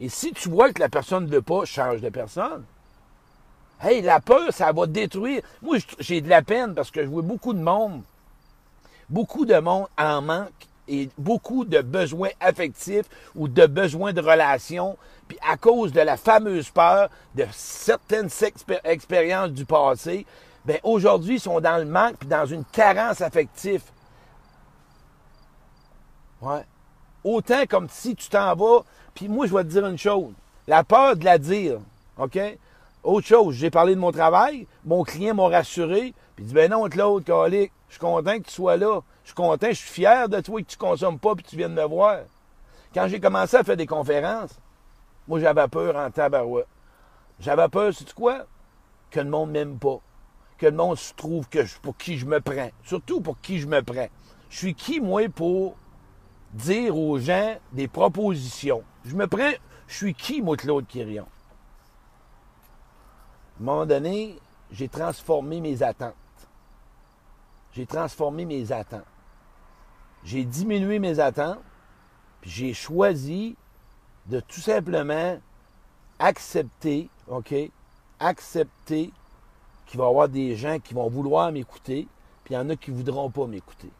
Et 0.00 0.08
si 0.08 0.32
tu 0.32 0.48
vois 0.48 0.72
que 0.72 0.80
la 0.80 0.88
personne 0.88 1.26
ne 1.26 1.30
veut 1.30 1.42
pas, 1.42 1.64
change 1.64 2.00
de 2.00 2.08
personne. 2.08 2.64
Hey, 3.80 4.02
la 4.02 4.18
peur, 4.18 4.52
ça 4.52 4.72
va 4.72 4.86
détruire. 4.86 5.42
Moi, 5.62 5.78
j'ai 6.00 6.20
de 6.20 6.28
la 6.28 6.42
peine 6.42 6.74
parce 6.74 6.90
que 6.90 7.02
je 7.02 7.08
vois 7.08 7.22
beaucoup 7.22 7.52
de 7.52 7.60
monde, 7.60 8.02
beaucoup 9.08 9.44
de 9.44 9.58
monde 9.58 9.86
en 9.96 10.22
manque 10.22 10.50
et 10.88 11.08
beaucoup 11.16 11.64
de 11.64 11.80
besoins 11.80 12.30
affectifs 12.40 13.06
ou 13.36 13.46
de 13.46 13.66
besoins 13.66 14.12
de 14.12 14.20
relations, 14.20 14.96
puis 15.28 15.38
à 15.48 15.56
cause 15.56 15.92
de 15.92 16.00
la 16.00 16.16
fameuse 16.16 16.70
peur 16.70 17.10
de 17.34 17.46
certaines 17.52 18.30
expériences 18.84 19.50
du 19.50 19.64
passé, 19.64 20.26
ben 20.66 20.80
aujourd'hui, 20.82 21.36
ils 21.36 21.40
sont 21.40 21.60
dans 21.60 21.78
le 21.78 21.84
manque 21.84 22.16
puis 22.16 22.28
dans 22.28 22.44
une 22.44 22.64
carence 22.64 23.20
affective. 23.20 23.82
Ouais. 26.42 26.64
Autant 27.22 27.64
comme 27.68 27.88
si 27.88 28.16
tu 28.16 28.28
t'en 28.28 28.54
vas, 28.56 28.80
puis 29.14 29.28
moi, 29.28 29.46
je 29.46 29.54
vais 29.54 29.62
te 29.62 29.68
dire 29.68 29.86
une 29.86 29.98
chose. 29.98 30.32
La 30.66 30.82
peur 30.82 31.16
de 31.16 31.24
la 31.24 31.38
dire, 31.38 31.78
OK? 32.18 32.38
Autre 33.04 33.26
chose, 33.26 33.54
j'ai 33.54 33.70
parlé 33.70 33.94
de 33.94 34.00
mon 34.00 34.10
travail, 34.10 34.66
mon 34.84 35.04
client 35.04 35.34
m'a 35.34 35.48
rassuré, 35.48 36.12
puis 36.34 36.44
il 36.44 36.48
dit, 36.48 36.54
ben 36.54 36.68
non, 36.68 36.88
Claude, 36.88 37.24
colique, 37.24 37.72
je 37.88 37.94
suis 37.94 38.00
content 38.00 38.38
que 38.38 38.44
tu 38.44 38.52
sois 38.52 38.76
là. 38.76 39.00
Je 39.22 39.28
suis 39.28 39.34
content, 39.36 39.68
je 39.68 39.74
suis 39.74 39.90
fier 39.90 40.28
de 40.28 40.40
toi 40.40 40.60
que 40.60 40.66
tu 40.66 40.76
consommes 40.76 41.18
pas 41.18 41.34
puis 41.36 41.44
tu 41.44 41.56
viennes 41.56 41.74
me 41.74 41.84
voir. 41.84 42.18
Quand 42.92 43.06
j'ai 43.06 43.20
commencé 43.20 43.56
à 43.56 43.62
faire 43.62 43.76
des 43.76 43.86
conférences, 43.86 44.58
moi, 45.28 45.38
j'avais 45.38 45.68
peur 45.68 45.94
en 45.96 46.10
tabarouette. 46.10 46.66
J'avais 47.38 47.68
peur, 47.68 47.92
c'est 47.96 48.12
quoi? 48.12 48.46
Que 49.10 49.20
le 49.20 49.30
monde 49.30 49.50
m'aime 49.50 49.78
pas 49.78 50.00
que 50.58 50.66
le 50.66 50.72
monde 50.72 50.96
se 50.96 51.12
trouve 51.14 51.48
que 51.48 51.58
pour 51.80 51.96
qui 51.96 52.18
je 52.18 52.26
me 52.26 52.40
prends. 52.40 52.70
Surtout 52.82 53.20
pour 53.20 53.40
qui 53.40 53.58
je 53.58 53.66
me 53.66 53.82
prends. 53.82 54.08
Je 54.48 54.58
suis 54.58 54.74
qui, 54.74 55.00
moi, 55.00 55.28
pour 55.28 55.76
dire 56.52 56.96
aux 56.96 57.18
gens 57.18 57.56
des 57.72 57.88
propositions? 57.88 58.82
Je 59.04 59.14
me 59.14 59.26
prends, 59.26 59.52
je 59.88 59.94
suis 59.94 60.14
qui, 60.14 60.40
moi, 60.40 60.56
Claude 60.56 60.86
Quirion? 60.86 61.26
À 63.58 63.62
un 63.62 63.64
moment 63.64 63.86
donné, 63.86 64.38
j'ai 64.70 64.88
transformé 64.88 65.60
mes 65.60 65.82
attentes. 65.82 66.14
J'ai 67.72 67.86
transformé 67.86 68.44
mes 68.44 68.72
attentes. 68.72 69.04
J'ai 70.24 70.44
diminué 70.44 70.98
mes 70.98 71.20
attentes, 71.20 71.60
puis 72.40 72.50
j'ai 72.50 72.74
choisi 72.74 73.56
de 74.26 74.40
tout 74.40 74.60
simplement 74.60 75.38
accepter, 76.18 77.08
OK? 77.28 77.54
Accepter 78.18 79.12
qu'il 79.86 79.98
va 79.98 80.06
y 80.06 80.08
avoir 80.08 80.28
des 80.28 80.56
gens 80.56 80.78
qui 80.78 80.94
vont 80.94 81.08
vouloir 81.08 81.50
m'écouter, 81.52 82.08
puis 82.44 82.54
il 82.54 82.56
y 82.56 82.60
en 82.60 82.68
a 82.70 82.76
qui 82.76 82.90
ne 82.90 82.96
voudront 82.96 83.30
pas 83.30 83.46
m'écouter. 83.46 83.90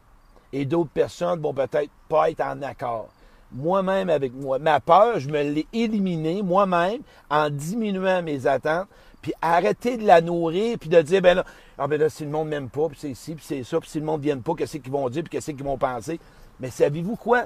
Et 0.53 0.65
d'autres 0.65 0.89
personnes 0.89 1.39
vont 1.41 1.53
peut-être 1.53 1.91
pas 2.07 2.29
être 2.29 2.41
en 2.41 2.61
accord. 2.61 3.09
Moi-même 3.51 4.09
avec 4.09 4.33
moi. 4.33 4.59
Ma 4.59 4.79
peur, 4.79 5.19
je 5.19 5.29
me 5.29 5.41
l'ai 5.41 5.67
éliminée 5.71 6.41
moi-même 6.41 7.01
en 7.29 7.49
diminuant 7.49 8.21
mes 8.21 8.45
attentes, 8.45 8.87
puis 9.21 9.33
arrêter 9.41 9.97
de 9.97 10.05
la 10.05 10.21
nourrir, 10.21 10.77
puis 10.77 10.89
de 10.89 11.01
dire, 11.01 11.21
ben 11.21 11.35
là, 11.35 11.45
ah 11.77 11.87
ben 11.87 11.99
là, 11.99 12.09
si 12.09 12.23
le 12.23 12.29
monde 12.29 12.49
m'aime 12.49 12.69
pas, 12.69 12.87
puis 12.89 12.97
c'est 12.99 13.11
ici, 13.11 13.35
puis 13.35 13.45
c'est 13.45 13.63
ça, 13.63 13.79
puis 13.79 13.89
si 13.89 13.99
le 13.99 14.05
monde 14.05 14.19
ne 14.21 14.25
vient 14.25 14.37
pas, 14.37 14.53
qu'est-ce 14.55 14.77
qu'ils 14.77 14.91
vont 14.91 15.09
dire, 15.09 15.23
puis 15.23 15.29
qu'est-ce 15.29 15.51
qu'ils 15.51 15.63
vont 15.63 15.77
penser? 15.77 16.19
Mais 16.59 16.69
savez-vous 16.69 17.15
quoi? 17.15 17.45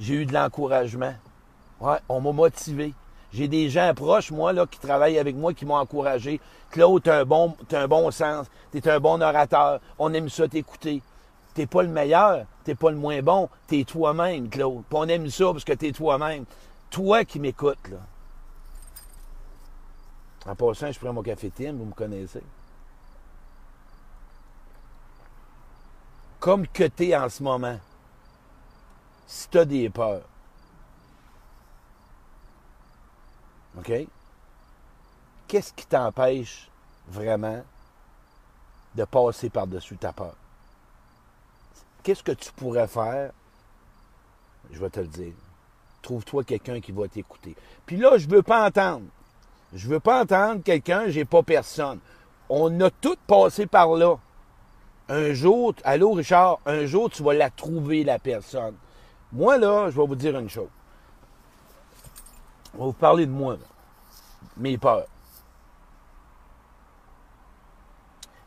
J'ai 0.00 0.14
eu 0.14 0.26
de 0.26 0.32
l'encouragement. 0.32 1.14
On 2.08 2.20
m'a 2.20 2.32
motivé. 2.32 2.92
J'ai 3.36 3.48
des 3.48 3.68
gens 3.68 3.92
proches, 3.94 4.30
moi, 4.30 4.54
là, 4.54 4.64
qui 4.66 4.78
travaillent 4.78 5.18
avec 5.18 5.36
moi, 5.36 5.52
qui 5.52 5.66
m'ont 5.66 5.76
encouragé. 5.76 6.40
Claude, 6.70 7.02
t'as 7.02 7.20
un 7.20 7.24
bon, 7.26 7.54
t'as 7.68 7.82
un 7.82 7.86
bon 7.86 8.10
sens, 8.10 8.46
t'es 8.70 8.88
un 8.88 8.98
bon 8.98 9.20
orateur, 9.20 9.78
on 9.98 10.14
aime 10.14 10.30
ça 10.30 10.48
t'écouter. 10.48 11.02
T'es 11.52 11.66
pas 11.66 11.82
le 11.82 11.90
meilleur, 11.90 12.46
t'es 12.64 12.74
pas 12.74 12.90
le 12.90 12.96
moins 12.96 13.20
bon, 13.20 13.50
t'es 13.66 13.84
toi-même, 13.84 14.48
Claude. 14.48 14.84
Puis 14.88 14.98
on 14.98 15.04
aime 15.08 15.28
ça 15.28 15.52
parce 15.52 15.64
que 15.64 15.74
t'es 15.74 15.92
toi-même. 15.92 16.46
Toi 16.88 17.26
qui 17.26 17.38
m'écoutes, 17.38 17.88
là. 17.90 17.98
En 20.46 20.54
passant, 20.54 20.90
je 20.90 20.98
prends 20.98 21.12
mon 21.12 21.22
café 21.22 21.52
Tim, 21.54 21.74
vous 21.74 21.84
me 21.84 21.92
connaissez. 21.92 22.42
Comme 26.40 26.66
que 26.68 26.84
t'es 26.84 27.14
en 27.14 27.28
ce 27.28 27.42
moment, 27.42 27.78
si 29.26 29.46
t'as 29.50 29.66
des 29.66 29.90
peurs, 29.90 30.22
OK? 33.78 33.92
Qu'est-ce 35.48 35.72
qui 35.72 35.86
t'empêche 35.86 36.68
vraiment 37.08 37.62
de 38.94 39.04
passer 39.04 39.50
par-dessus 39.50 39.96
ta 39.96 40.12
peur? 40.12 40.34
Qu'est-ce 42.02 42.22
que 42.22 42.32
tu 42.32 42.52
pourrais 42.52 42.88
faire? 42.88 43.32
Je 44.70 44.80
vais 44.80 44.90
te 44.90 45.00
le 45.00 45.06
dire. 45.06 45.34
Trouve-toi 46.02 46.44
quelqu'un 46.44 46.80
qui 46.80 46.92
va 46.92 47.08
t'écouter. 47.08 47.56
Puis 47.84 47.96
là, 47.96 48.16
je 48.16 48.26
ne 48.26 48.32
veux 48.32 48.42
pas 48.42 48.66
entendre. 48.66 49.06
Je 49.74 49.86
ne 49.88 49.94
veux 49.94 50.00
pas 50.00 50.22
entendre 50.22 50.62
quelqu'un, 50.62 51.08
j'ai 51.08 51.24
pas 51.24 51.42
personne. 51.42 51.98
On 52.48 52.80
a 52.80 52.90
tous 52.90 53.18
passé 53.26 53.66
par 53.66 53.94
là. 53.94 54.16
Un 55.08 55.32
jour, 55.34 55.74
allô 55.84 56.12
Richard, 56.12 56.58
un 56.66 56.86
jour 56.86 57.10
tu 57.10 57.22
vas 57.22 57.34
la 57.34 57.50
trouver, 57.50 58.04
la 58.04 58.18
personne. 58.18 58.74
Moi, 59.32 59.58
là, 59.58 59.90
je 59.90 60.00
vais 60.00 60.06
vous 60.06 60.14
dire 60.14 60.38
une 60.38 60.48
chose. 60.48 60.68
On 62.74 62.78
va 62.78 62.84
vous 62.86 62.92
parler 62.92 63.26
de 63.26 63.30
moi, 63.30 63.56
mes 64.56 64.78
peurs. 64.78 65.06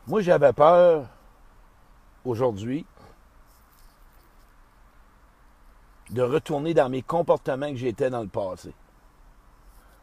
Moi, 0.06 0.22
j'avais 0.22 0.52
peur 0.52 1.06
aujourd'hui 2.24 2.86
de 6.10 6.22
retourner 6.22 6.74
dans 6.74 6.88
mes 6.88 7.02
comportements 7.02 7.70
que 7.70 7.76
j'étais 7.76 8.10
dans 8.10 8.22
le 8.22 8.28
passé. 8.28 8.72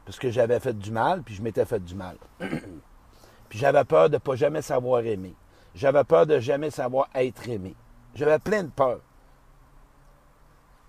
Parce 0.06 0.20
que 0.20 0.30
j'avais 0.30 0.60
fait 0.60 0.78
du 0.78 0.92
mal, 0.92 1.22
puis 1.22 1.36
je 1.36 1.42
m'étais 1.42 1.66
fait 1.66 1.84
du 1.84 1.96
mal. 1.96 2.18
puis 2.40 3.60
j'avais 3.60 3.84
peur 3.84 4.10
de 4.10 4.16
ne 4.16 4.20
pas 4.20 4.36
jamais 4.36 4.62
savoir 4.62 5.02
aimer. 5.02 5.36
J'avais 5.76 6.04
peur 6.06 6.26
de 6.26 6.40
jamais 6.40 6.72
savoir 6.72 7.10
être 7.14 7.48
aimé. 7.50 7.76
J'avais 8.16 8.40
plein 8.40 8.64
de 8.64 8.70
peurs. 8.70 9.02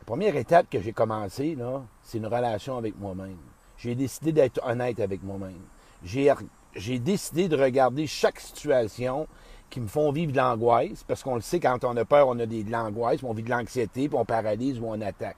Première 0.08 0.36
étape 0.36 0.70
que 0.70 0.80
j'ai 0.80 0.94
commencé, 0.94 1.54
là, 1.54 1.82
c'est 2.02 2.16
une 2.16 2.28
relation 2.28 2.78
avec 2.78 2.98
moi-même. 2.98 3.36
J'ai 3.76 3.94
décidé 3.94 4.32
d'être 4.32 4.58
honnête 4.66 5.00
avec 5.00 5.22
moi-même. 5.22 5.60
J'ai, 6.02 6.32
j'ai 6.74 6.98
décidé 6.98 7.46
de 7.46 7.54
regarder 7.54 8.06
chaque 8.06 8.40
situation 8.40 9.28
qui 9.68 9.82
me 9.82 9.86
font 9.86 10.10
vivre 10.10 10.32
de 10.32 10.38
l'angoisse, 10.38 11.04
parce 11.06 11.22
qu'on 11.22 11.34
le 11.34 11.42
sait, 11.42 11.60
quand 11.60 11.84
on 11.84 11.94
a 11.94 12.06
peur, 12.06 12.26
on 12.26 12.38
a 12.38 12.46
des, 12.46 12.64
de 12.64 12.72
l'angoisse, 12.72 13.22
on 13.22 13.34
vit 13.34 13.42
de 13.42 13.50
l'anxiété, 13.50 14.08
puis 14.08 14.18
on 14.18 14.24
paralyse 14.24 14.80
ou 14.80 14.86
on 14.86 14.98
attaque. 15.02 15.36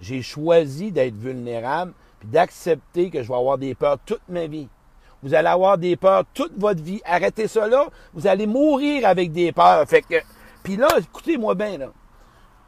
J'ai 0.00 0.22
choisi 0.22 0.92
d'être 0.92 1.16
vulnérable, 1.16 1.92
puis 2.20 2.28
d'accepter 2.28 3.10
que 3.10 3.24
je 3.24 3.26
vais 3.26 3.34
avoir 3.34 3.58
des 3.58 3.74
peurs 3.74 3.98
toute 4.06 4.22
ma 4.28 4.46
vie. 4.46 4.68
Vous 5.24 5.34
allez 5.34 5.48
avoir 5.48 5.76
des 5.76 5.96
peurs 5.96 6.22
toute 6.34 6.56
votre 6.56 6.84
vie. 6.84 7.02
Arrêtez 7.04 7.48
ça 7.48 7.66
là, 7.66 7.88
vous 8.14 8.28
allez 8.28 8.46
mourir 8.46 9.08
avec 9.08 9.32
des 9.32 9.50
peurs. 9.50 9.88
Fait 9.88 10.02
que, 10.02 10.22
puis 10.62 10.76
là, 10.76 10.86
écoutez-moi 11.00 11.56
bien, 11.56 11.78
là. 11.78 11.92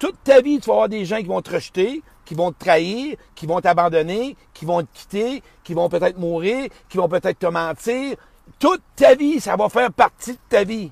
Toute 0.00 0.24
ta 0.24 0.40
vie, 0.40 0.58
tu 0.58 0.68
vas 0.68 0.72
avoir 0.72 0.88
des 0.88 1.04
gens 1.04 1.18
qui 1.18 1.26
vont 1.26 1.42
te 1.42 1.50
rejeter, 1.50 2.02
qui 2.24 2.34
vont 2.34 2.52
te 2.52 2.58
trahir, 2.58 3.18
qui 3.34 3.44
vont 3.44 3.60
t'abandonner, 3.60 4.34
qui 4.54 4.64
vont 4.64 4.80
te 4.80 4.88
quitter, 4.94 5.42
qui 5.62 5.74
vont 5.74 5.90
peut-être 5.90 6.18
mourir, 6.18 6.70
qui 6.88 6.96
vont 6.96 7.06
peut-être 7.06 7.38
te 7.38 7.46
mentir, 7.46 8.16
toute 8.58 8.80
ta 8.96 9.14
vie, 9.14 9.40
ça 9.40 9.56
va 9.56 9.68
faire 9.68 9.92
partie 9.92 10.32
de 10.32 10.38
ta 10.48 10.64
vie. 10.64 10.90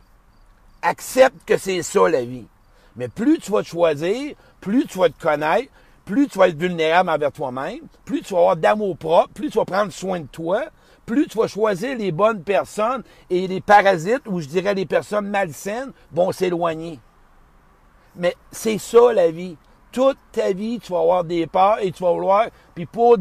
Accepte 0.83 1.43
que 1.47 1.57
c'est 1.57 1.83
ça 1.83 2.07
la 2.07 2.23
vie. 2.23 2.45
Mais 2.97 3.09
plus 3.09 3.39
tu 3.39 3.51
vas 3.51 3.63
te 3.63 3.69
choisir, 3.69 4.35
plus 4.61 4.85
tu 4.85 4.99
vas 4.99 5.09
te 5.09 5.19
connaître, 5.19 5.73
plus 6.05 6.29
tu 6.29 6.39
vas 6.39 6.49
être 6.49 6.59
vulnérable 6.59 7.09
envers 7.09 7.33
toi-même, 7.33 7.81
plus 8.05 8.21
tu 8.21 8.35
vas 8.35 8.41
avoir 8.41 8.57
d'amour 8.57 8.95
propre, 8.99 9.31
plus 9.33 9.49
tu 9.49 9.57
vas 9.57 9.65
prendre 9.65 9.91
soin 9.91 10.21
de 10.21 10.27
toi, 10.27 10.65
plus 11.07 11.29
tu 11.29 11.39
vas 11.39 11.49
choisir 11.49 11.97
les 11.97 12.13
bonnes 12.13 12.43
personnes 12.43 13.03
et 13.31 13.49
les 13.49 13.63
parasites, 13.63 14.27
ou 14.27 14.43
je 14.43 14.49
dirais 14.49 14.75
les 14.75 14.85
personnes 14.85 15.29
malsaines, 15.29 15.93
vont 16.13 16.31
s'éloigner. 16.31 17.01
Mais 18.19 18.37
c'est 18.51 18.79
ça 18.79 19.13
la 19.13 19.31
vie. 19.31 19.57
Toute 19.93 20.19
ta 20.33 20.53
vie, 20.53 20.79
tu 20.81 20.93
vas 20.93 21.01
avoir 21.01 21.25
des 21.25 21.47
peurs 21.47 21.79
et 21.81 21.91
tu 21.93 22.03
vas 22.03 22.13
vouloir, 22.13 22.49
puis 22.75 22.85
pour 22.85 23.17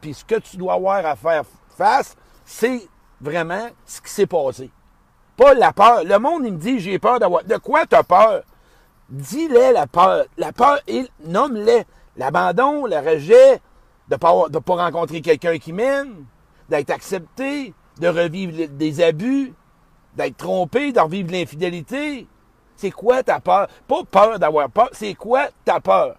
puis 0.00 0.14
ce 0.14 0.24
que 0.24 0.34
tu 0.40 0.56
dois 0.56 0.74
avoir 0.74 1.06
à 1.06 1.14
faire 1.14 1.44
face, 1.76 2.16
c'est 2.44 2.88
vraiment 3.20 3.68
ce 3.86 4.00
qui 4.00 4.10
s'est 4.10 4.26
passé. 4.26 4.70
Pas 5.36 5.54
la 5.54 5.72
peur. 5.72 6.02
Le 6.04 6.18
monde, 6.18 6.42
il 6.44 6.54
me 6.54 6.58
dit, 6.58 6.80
j'ai 6.80 6.98
peur 6.98 7.20
d'avoir. 7.20 7.44
De 7.44 7.56
quoi 7.58 7.86
tu 7.86 7.94
as 7.94 8.02
peur? 8.02 8.42
Dis-le 9.08 9.72
la 9.72 9.86
peur. 9.86 10.24
La 10.36 10.52
peur, 10.52 10.80
nomme-le. 11.24 11.84
L'abandon, 12.16 12.86
le 12.86 12.96
rejet, 12.96 13.60
de 14.08 14.14
ne 14.14 14.58
pas 14.58 14.74
rencontrer 14.74 15.20
quelqu'un 15.20 15.58
qui 15.58 15.72
m'aime, 15.72 16.24
d'être 16.68 16.90
accepté, 16.90 17.72
de 18.00 18.08
revivre 18.08 18.68
des 18.68 19.00
abus, 19.00 19.54
d'être 20.16 20.36
trompé, 20.36 20.92
de 20.92 20.98
revivre 20.98 21.30
l'infidélité. 21.30 22.26
C'est 22.78 22.92
quoi 22.92 23.24
ta 23.24 23.40
peur? 23.40 23.66
Pas 23.88 24.04
peur 24.04 24.38
d'avoir 24.38 24.70
peur, 24.70 24.88
c'est 24.92 25.14
quoi 25.14 25.48
ta 25.64 25.80
peur? 25.80 26.16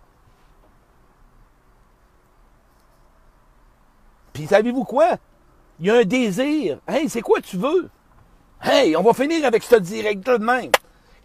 Puis 4.33 4.45
savez-vous 4.45 4.83
quoi? 4.83 5.15
Il 5.79 5.85
y 5.85 5.89
a 5.89 5.95
un 5.95 6.03
désir. 6.03 6.79
Hey, 6.85 7.07
c'est 7.07 7.21
quoi 7.21 7.39
tu 7.39 7.55
veux? 7.55 7.89
Hey, 8.61 8.97
on 8.97 9.03
va 9.03 9.13
finir 9.13 9.45
avec 9.45 9.63
ce 9.63 9.77
direct 9.77 10.25
de 10.25 10.35
même. 10.35 10.71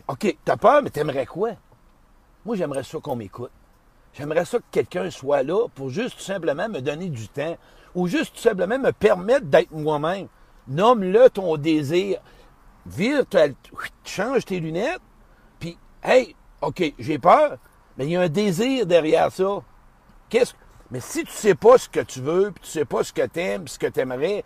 OK, 0.07 0.37
t'as 0.45 0.57
peur, 0.57 0.83
mais 0.85 0.91
t'aimerais 0.91 1.27
quoi? 1.27 1.51
Moi, 2.45 2.55
j'aimerais 2.55 2.85
ça 2.85 2.99
qu'on 3.01 3.17
m'écoute. 3.17 3.51
J'aimerais 4.13 4.45
ça 4.45 4.59
que 4.59 4.65
quelqu'un 4.71 5.11
soit 5.11 5.43
là 5.43 5.67
pour 5.75 5.91
juste 5.91 6.19
tout 6.19 6.23
simplement 6.23 6.69
me 6.69 6.81
donner 6.81 7.09
du 7.09 7.27
temps 7.27 7.57
ou 7.97 8.07
juste 8.07 8.37
tout 8.37 8.41
simplement 8.41 8.79
me 8.79 8.93
permettre 8.93 9.47
d'être 9.47 9.73
moi-même. 9.73 10.29
Nomme-le 10.69 11.29
ton 11.31 11.57
désir. 11.57 12.21
Vire, 12.87 13.25
change 14.05 14.45
tes 14.45 14.61
lunettes, 14.61 15.01
hey, 16.05 16.37
OK, 16.61 16.95
j'ai 16.99 17.19
peur, 17.19 17.59
mais 17.97 18.05
il 18.05 18.11
y 18.11 18.17
a 18.17 18.23
un 18.23 18.29
désir 18.29 18.87
derrière 18.87 19.33
ça. 19.33 19.63
Qu'est-ce 20.29 20.53
que 20.53 20.59
mais 20.91 21.01
si 21.01 21.25
tu 21.25 21.31
ne 21.31 21.37
sais 21.37 21.55
pas 21.55 21.79
ce 21.79 21.89
que 21.89 22.01
tu 22.01 22.21
veux, 22.21 22.53
puis 22.53 22.63
tu 22.63 22.71
sais 22.71 22.85
pas 22.85 23.03
ce 23.03 23.13
que 23.13 23.27
tu 23.27 23.41
aimes, 23.41 23.67
ce 23.67 23.79
que 23.79 23.87
tu 23.87 24.01
aimerais, 24.01 24.45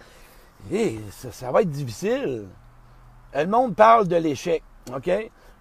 eh, 0.73 0.99
ça, 1.11 1.51
va 1.51 1.63
être 1.63 1.71
difficile. 1.71 2.49
Le 3.35 3.47
monde 3.47 3.75
parle 3.75 4.09
de 4.09 4.17
l'échec, 4.17 4.63
OK? 4.95 5.11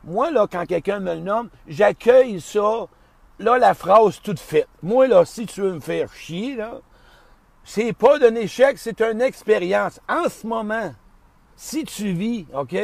Moi, 0.03 0.31
là, 0.31 0.47
quand 0.49 0.65
quelqu'un 0.65 0.99
me 0.99 1.15
le 1.15 1.21
nomme, 1.21 1.49
j'accueille 1.67 2.39
ça, 2.39 2.85
là, 3.39 3.57
la 3.57 3.73
phrase 3.73 4.21
toute 4.21 4.39
faite. 4.39 4.69
Moi, 4.81 5.07
là, 5.07 5.25
si 5.25 5.45
tu 5.45 5.61
veux 5.61 5.73
me 5.73 5.79
faire 5.79 6.13
chier, 6.13 6.55
là, 6.55 6.79
c'est 7.63 7.91
pas 7.91 8.15
un 8.25 8.35
échec, 8.35 8.77
c'est 8.77 9.01
une 9.01 9.21
expérience. 9.21 9.99
En 10.07 10.29
ce 10.29 10.47
moment, 10.47 10.93
si 11.55 11.83
tu 11.83 12.13
vis, 12.13 12.45
OK, 12.53 12.77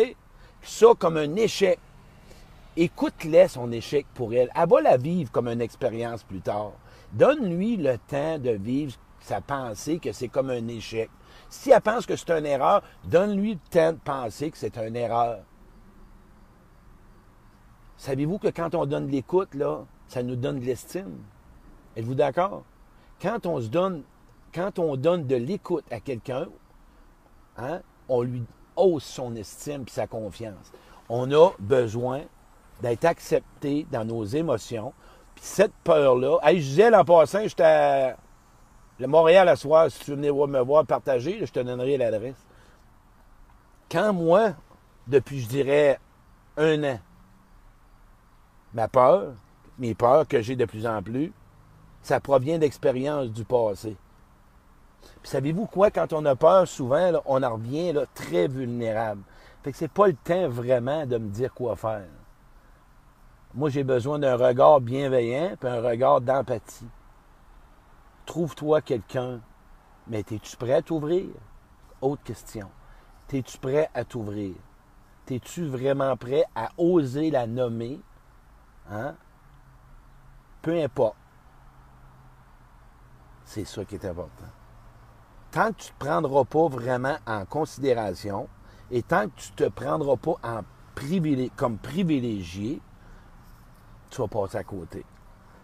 ça 0.61 0.87
comme 0.99 1.17
un 1.17 1.35
échec, 1.35 1.79
écoute-les 2.75 3.47
son 3.47 3.71
échec 3.71 4.05
pour 4.13 4.33
elle. 4.33 4.49
Elle 4.55 4.69
va 4.69 4.81
la 4.81 4.97
vivre 4.97 5.31
comme 5.31 5.47
une 5.47 5.61
expérience 5.61 6.23
plus 6.23 6.41
tard. 6.41 6.73
Donne-lui 7.11 7.77
le 7.77 7.97
temps 7.97 8.39
de 8.39 8.51
vivre 8.51 8.93
sa 9.19 9.41
pensée 9.41 9.99
que 9.99 10.11
c'est 10.11 10.27
comme 10.27 10.49
un 10.49 10.67
échec. 10.67 11.09
Si 11.49 11.71
elle 11.71 11.81
pense 11.81 12.05
que 12.05 12.15
c'est 12.15 12.31
une 12.31 12.45
erreur, 12.45 12.81
donne-lui 13.05 13.53
le 13.53 13.69
temps 13.69 13.93
de 13.93 13.99
penser 13.99 14.51
que 14.51 14.57
c'est 14.57 14.77
une 14.77 14.95
erreur. 14.95 15.39
Savez-vous 17.97 18.37
que 18.37 18.49
quand 18.49 18.75
on 18.75 18.85
donne 18.85 19.07
l'écoute, 19.07 19.53
là, 19.53 19.85
ça 20.07 20.23
nous 20.23 20.35
donne 20.35 20.59
de 20.59 20.65
l'estime? 20.65 21.19
Êtes-vous 21.95 22.15
d'accord? 22.15 22.63
Quand 23.21 23.45
on 23.45 23.61
se 23.61 23.67
donne, 23.67 24.03
quand 24.53 24.77
on 24.79 24.97
donne 24.97 25.25
de 25.25 25.35
l'écoute 25.35 25.85
à 25.91 25.99
quelqu'un, 25.99 26.47
hein, 27.57 27.81
on 28.09 28.23
lui 28.23 28.43
hausse 28.75 29.05
son 29.05 29.35
estime 29.35 29.83
et 29.87 29.91
sa 29.91 30.07
confiance. 30.07 30.71
On 31.07 31.31
a 31.31 31.51
besoin 31.59 32.23
d'être 32.83 33.05
accepté 33.05 33.87
dans 33.91 34.05
nos 34.05 34.23
émotions 34.23 34.93
cette 35.41 35.73
peur-là. 35.83 36.37
Je 36.45 36.53
disais 36.53 36.89
l'an 36.89 37.03
passant, 37.03 37.41
j'étais 37.43 37.63
à 37.63 38.17
le 38.99 39.07
Montréal 39.07 39.49
à 39.49 39.55
soir, 39.55 39.89
si 39.89 39.99
tu 39.99 40.11
venais 40.11 40.31
me 40.31 40.61
voir 40.61 40.85
partager, 40.85 41.45
je 41.45 41.51
te 41.51 41.59
donnerai 41.59 41.97
l'adresse. 41.97 42.45
Quand 43.89 44.13
moi, 44.13 44.53
depuis, 45.07 45.41
je 45.41 45.47
dirais, 45.47 45.99
un 46.57 46.83
an, 46.83 46.99
ma 48.73 48.87
peur, 48.87 49.33
mes 49.79 49.95
peurs 49.95 50.27
que 50.27 50.41
j'ai 50.41 50.55
de 50.55 50.65
plus 50.65 50.85
en 50.85 51.01
plus, 51.01 51.33
ça 52.03 52.19
provient 52.19 52.59
d'expériences 52.59 53.31
du 53.31 53.43
passé. 53.43 53.97
Puis 55.21 55.31
savez-vous 55.31 55.65
quoi, 55.65 55.89
quand 55.89 56.13
on 56.13 56.23
a 56.25 56.35
peur, 56.35 56.67
souvent, 56.67 57.11
on 57.25 57.41
en 57.41 57.53
revient 57.55 57.93
là, 57.93 58.05
très 58.13 58.47
vulnérable. 58.47 59.23
Fait 59.63 59.71
que 59.71 59.77
c'est 59.77 59.91
pas 59.91 60.07
le 60.07 60.15
temps 60.15 60.47
vraiment 60.49 61.05
de 61.05 61.17
me 61.17 61.29
dire 61.29 61.53
quoi 61.53 61.75
faire. 61.75 62.05
Moi, 63.55 63.69
j'ai 63.69 63.83
besoin 63.83 64.17
d'un 64.17 64.35
regard 64.35 64.81
bienveillant 64.81 65.55
et 65.61 65.67
un 65.67 65.81
regard 65.81 66.21
d'empathie. 66.21 66.87
trouve-toi 68.25 68.81
quelqu'un, 68.81 69.41
mais 70.07 70.21
es-tu 70.21 70.57
prêt 70.57 70.73
à 70.73 70.81
t'ouvrir? 70.81 71.27
Autre 72.01 72.23
question. 72.23 72.69
Es-tu 73.31 73.57
prêt 73.57 73.89
à 73.93 74.03
t'ouvrir? 74.05 74.55
Es-tu 75.29 75.65
vraiment 75.65 76.15
prêt 76.17 76.45
à 76.55 76.69
oser 76.77 77.31
la 77.31 77.47
nommer? 77.47 77.99
Hein? 78.89 79.15
Peu 80.61 80.81
importe. 80.81 81.15
C'est 83.45 83.65
ça 83.65 83.85
qui 83.85 83.95
est 83.95 84.05
important. 84.05 84.45
Tant 85.51 85.71
que 85.71 85.77
tu 85.77 85.91
ne 85.91 85.93
te 85.93 86.05
prendras 86.05 86.43
pas 86.45 86.67
vraiment 86.67 87.17
en 87.27 87.45
considération 87.45 88.47
et 88.89 89.03
tant 89.03 89.27
que 89.27 89.35
tu 89.35 89.51
ne 89.51 89.55
te 89.55 89.69
prendras 89.69 90.17
pas 90.17 90.37
en 90.43 90.61
comme 91.55 91.77
privilégié, 91.77 92.81
tu 94.13 94.21
vas 94.21 94.27
passer 94.27 94.57
à 94.57 94.63
côté. 94.63 95.03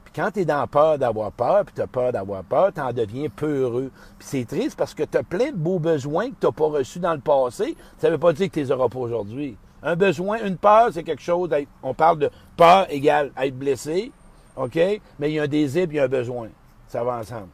Puis 0.04 0.14
quand 0.16 0.32
tu 0.32 0.40
es 0.40 0.46
dans 0.46 0.66
peur 0.68 0.98
d'avoir 0.98 1.32
peur, 1.32 1.66
puis 1.66 1.76
tu 1.76 1.82
as 1.82 1.88
peur 1.88 2.12
d'avoir 2.12 2.44
peur, 2.44 2.74
tu 2.74 2.82
en 2.82 2.92
deviens 2.92 3.30
peureux. 3.30 3.92
Puis 4.18 4.28
c'est 4.28 4.46
triste 4.46 4.78
parce 4.78 4.94
que 4.94 5.04
tu 5.04 5.18
as 5.18 5.24
plein 5.24 5.52
de 5.52 5.58
beaux 5.58 5.80
besoins 5.80 6.30
que 6.32 6.36
tu 6.40 6.46
n'as 6.48 6.52
pas 6.52 6.66
reçus 6.66 7.00
dans 7.00 7.14
le 7.14 7.20
passé. 7.20 7.76
Ça 8.00 8.08
ne 8.08 8.14
veut 8.14 8.20
pas 8.20 8.34
dire 8.34 8.48
que 8.48 8.54
tu 8.54 8.60
les 8.60 8.72
auras 8.72 8.90
pas 8.90 9.00
aujourd'hui. 9.00 9.58
Un 9.84 9.96
besoin, 9.96 10.44
une 10.44 10.58
peur, 10.58 10.90
c'est 10.92 11.04
quelque 11.04 11.22
chose. 11.22 11.50
On 11.84 11.94
parle 11.94 12.20
de 12.20 12.32
peur 12.58 12.88
égale 12.90 13.32
être 13.38 13.58
blessé, 13.58 14.12
OK? 14.56 14.76
Mais 14.76 15.30
il 15.30 15.34
y 15.34 15.40
a 15.40 15.44
un 15.44 15.48
désir 15.48 15.84
et 15.84 15.88
il 15.90 15.94
y 15.94 16.00
a 16.00 16.06
un 16.06 16.08
besoin. 16.08 16.50
Ça 16.88 17.04
va 17.04 17.18
ensemble. 17.18 17.50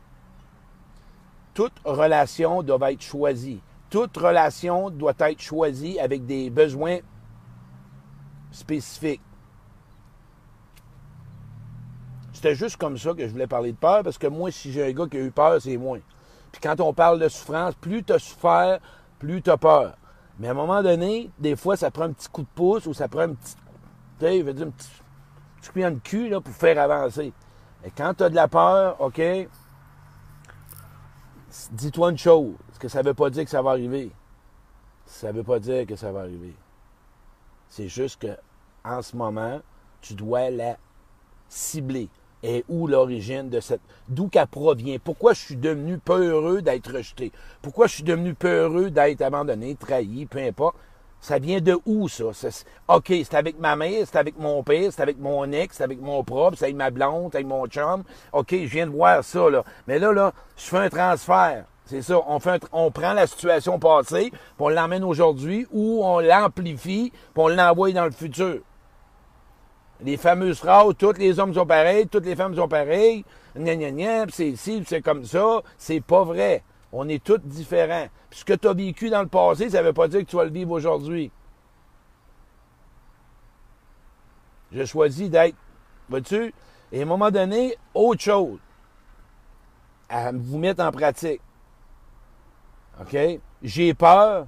Toute 1.53 1.73
relation 1.83 2.63
doit 2.63 2.91
être 2.91 3.01
choisie. 3.01 3.61
Toute 3.89 4.15
relation 4.17 4.89
doit 4.89 5.13
être 5.19 5.41
choisie 5.41 5.99
avec 5.99 6.25
des 6.25 6.49
besoins 6.49 6.99
spécifiques. 8.51 9.21
C'était 12.36 12.54
juste 12.54 12.75
comme 12.75 12.98
ça 12.98 13.13
que 13.13 13.25
je 13.25 13.32
voulais 13.32 13.48
parler 13.48 13.72
de 13.72 13.77
peur, 13.77 14.04
parce 14.04 14.18
que 14.18 14.27
moi, 14.27 14.51
si 14.51 14.70
j'ai 14.70 14.86
un 14.86 14.92
gars 14.92 15.08
qui 15.08 15.15
a 15.15 15.22
eu 15.22 15.32
peur, 15.32 15.62
c'est 15.62 15.77
moins. 15.77 16.01
Puis 16.51 16.60
quand 16.62 16.82
on 16.82 16.94
parle 16.94 17.18
de 17.18 17.30
souffrance, 17.30 17.75
plus 17.75 18.04
tu 18.04 18.12
as 18.12 18.20
souffert, 18.20 18.80
plus 19.20 19.42
tu 19.42 19.50
as 19.50 19.58
peur. 19.58 19.96
Mais 20.38 20.50
à 20.50 20.51
un 20.51 20.54
moment 20.54 20.84
donné, 20.84 21.32
des 21.39 21.56
fois, 21.56 21.77
ça 21.77 21.92
prend 21.92 22.04
un 22.04 22.12
petit 22.12 22.27
coup 22.27 22.42
de 22.42 22.48
pouce 22.54 22.88
ou 22.88 22.94
ça 22.94 23.08
prend 23.08 23.22
un 23.22 23.36
petit, 23.36 23.56
tu 24.20 24.25
sais, 24.25 24.54
dire 24.54 24.68
un 24.68 24.70
petit, 24.70 24.89
petit 25.62 25.72
coup 25.72 25.80
de 25.80 26.00
cul 26.00 26.27
là, 26.27 26.42
pour 26.42 26.54
faire 26.54 26.77
avancer. 26.77 27.32
Et 27.86 27.92
quand 27.92 28.13
tu 28.13 28.24
as 28.24 28.30
de 28.30 28.36
la 28.36 28.50
peur, 28.50 29.00
OK, 29.00 29.22
dis-toi 31.72 32.12
une 32.12 32.18
chose, 32.18 32.54
ce 32.74 32.80
que 32.80 32.89
ça 32.89 33.01
ne 33.01 33.08
veut 33.08 33.13
pas 33.13 33.30
dire 33.30 33.46
que 33.46 33.50
ça 33.50 33.62
va 33.62 33.72
arriver. 33.72 34.12
Ça 35.06 35.32
ne 35.32 35.38
veut 35.38 35.44
pas 35.44 35.60
dire 35.60 35.86
que 35.88 35.96
ça 35.96 36.12
va 36.12 36.20
arriver. 36.20 36.54
C'est 37.70 37.88
juste 37.88 38.22
que 38.22 38.38
en 38.84 39.01
ce 39.01 39.15
moment, 39.15 39.62
tu 40.01 40.15
dois 40.15 40.50
la 40.50 40.75
cibler. 41.48 42.10
Et 42.47 42.63
où 42.69 42.85
l'origine 42.85 43.49
de 43.49 43.59
cette. 43.59 43.81
D'où 44.07 44.27
qu'elle 44.27 44.45
provient. 44.45 44.97
Pourquoi 45.03 45.33
je 45.33 45.39
suis 45.39 45.55
devenu 45.55 45.97
peu 45.97 46.29
heureux 46.29 46.61
d'être 46.61 46.93
rejeté? 46.93 47.31
Pourquoi 47.63 47.87
je 47.87 47.95
suis 47.95 48.03
devenu 48.03 48.35
peu 48.35 48.47
heureux 48.47 48.91
d'être 48.91 49.23
abandonné, 49.23 49.73
trahi, 49.73 50.27
peu 50.27 50.37
importe? 50.37 50.75
Ça 51.21 51.39
vient 51.39 51.59
de 51.59 51.75
où, 51.87 52.07
ça? 52.07 52.25
OK, 52.87 53.07
c'est 53.07 53.33
avec 53.33 53.57
ma 53.59 53.75
mère, 53.75 54.05
c'est 54.05 54.19
avec 54.19 54.37
mon 54.37 54.61
père, 54.61 54.91
c'est 54.91 55.01
avec 55.01 55.17
mon 55.17 55.51
ex, 55.51 55.77
c'est 55.77 55.83
avec 55.83 55.99
mon 55.99 56.23
propre, 56.23 56.55
c'est 56.55 56.65
avec 56.65 56.75
ma 56.75 56.91
blonde, 56.91 57.29
c'est 57.31 57.37
avec 57.37 57.47
mon 57.47 57.65
chum. 57.65 58.03
OK, 58.31 58.51
je 58.51 58.65
viens 58.65 58.85
de 58.85 58.91
voir 58.91 59.23
ça, 59.23 59.49
là. 59.49 59.63
Mais 59.87 59.97
là, 59.97 60.13
là, 60.13 60.31
je 60.55 60.65
fais 60.65 60.77
un 60.77 60.89
transfert. 60.89 61.65
C'est 61.85 62.03
ça. 62.03 62.19
On, 62.27 62.39
fait 62.39 62.63
on 62.71 62.91
prend 62.91 63.13
la 63.13 63.25
situation 63.25 63.79
passée, 63.79 64.29
puis 64.29 64.39
on 64.59 64.69
l'emmène 64.69 65.03
aujourd'hui, 65.03 65.65
ou 65.71 66.01
on 66.03 66.19
l'amplifie, 66.19 67.11
puis 67.11 67.43
on 67.43 67.47
l'envoie 67.47 67.91
dans 67.91 68.05
le 68.05 68.11
futur. 68.11 68.59
Les 70.05 70.17
fameuses 70.17 70.59
phrases, 70.59 70.93
tous 71.00 71.17
les 71.17 71.39
hommes 71.39 71.55
sont 71.55 71.65
pareils, 71.65 72.07
toutes 72.07 72.25
les 72.25 72.35
femmes 72.35 72.55
sont 72.55 72.67
pareilles, 72.67 73.25
gna 73.57 73.75
gna 73.75 73.89
gna, 73.89 74.25
c'est 74.29 74.50
ici, 74.50 74.83
c'est 74.85 75.01
comme 75.01 75.25
ça, 75.25 75.63
c'est 75.79 76.00
pas 76.00 76.24
vrai. 76.24 76.63
On 76.91 77.09
est 77.09 77.24
tous 77.24 77.39
différents. 77.39 78.07
Puis 78.29 78.39
ce 78.41 78.45
que 78.45 78.53
tu 78.53 78.67
as 78.67 78.74
vécu 78.74 79.09
dans 79.09 79.23
le 79.23 79.27
passé, 79.27 79.67
ça 79.71 79.82
ne 79.82 79.88
veut 79.88 79.93
pas 79.93 80.08
dire 80.08 80.19
que 80.19 80.25
tu 80.25 80.36
vas 80.36 80.43
le 80.43 80.51
vivre 80.51 80.71
aujourd'hui. 80.71 81.32
J'ai 84.71 84.86
choisi 84.86 85.27
d'être, 85.27 85.56
vois-tu, 86.08 86.53
et 86.91 86.99
à 86.99 87.01
un 87.01 87.06
moment 87.06 87.32
donné, 87.32 87.75
autre 87.95 88.21
chose 88.21 88.60
à 90.08 90.32
vous 90.32 90.60
mettre 90.60 90.84
en 90.84 90.91
pratique. 90.91 91.41
OK? 93.01 93.17
J'ai 93.63 93.93
peur, 93.95 94.45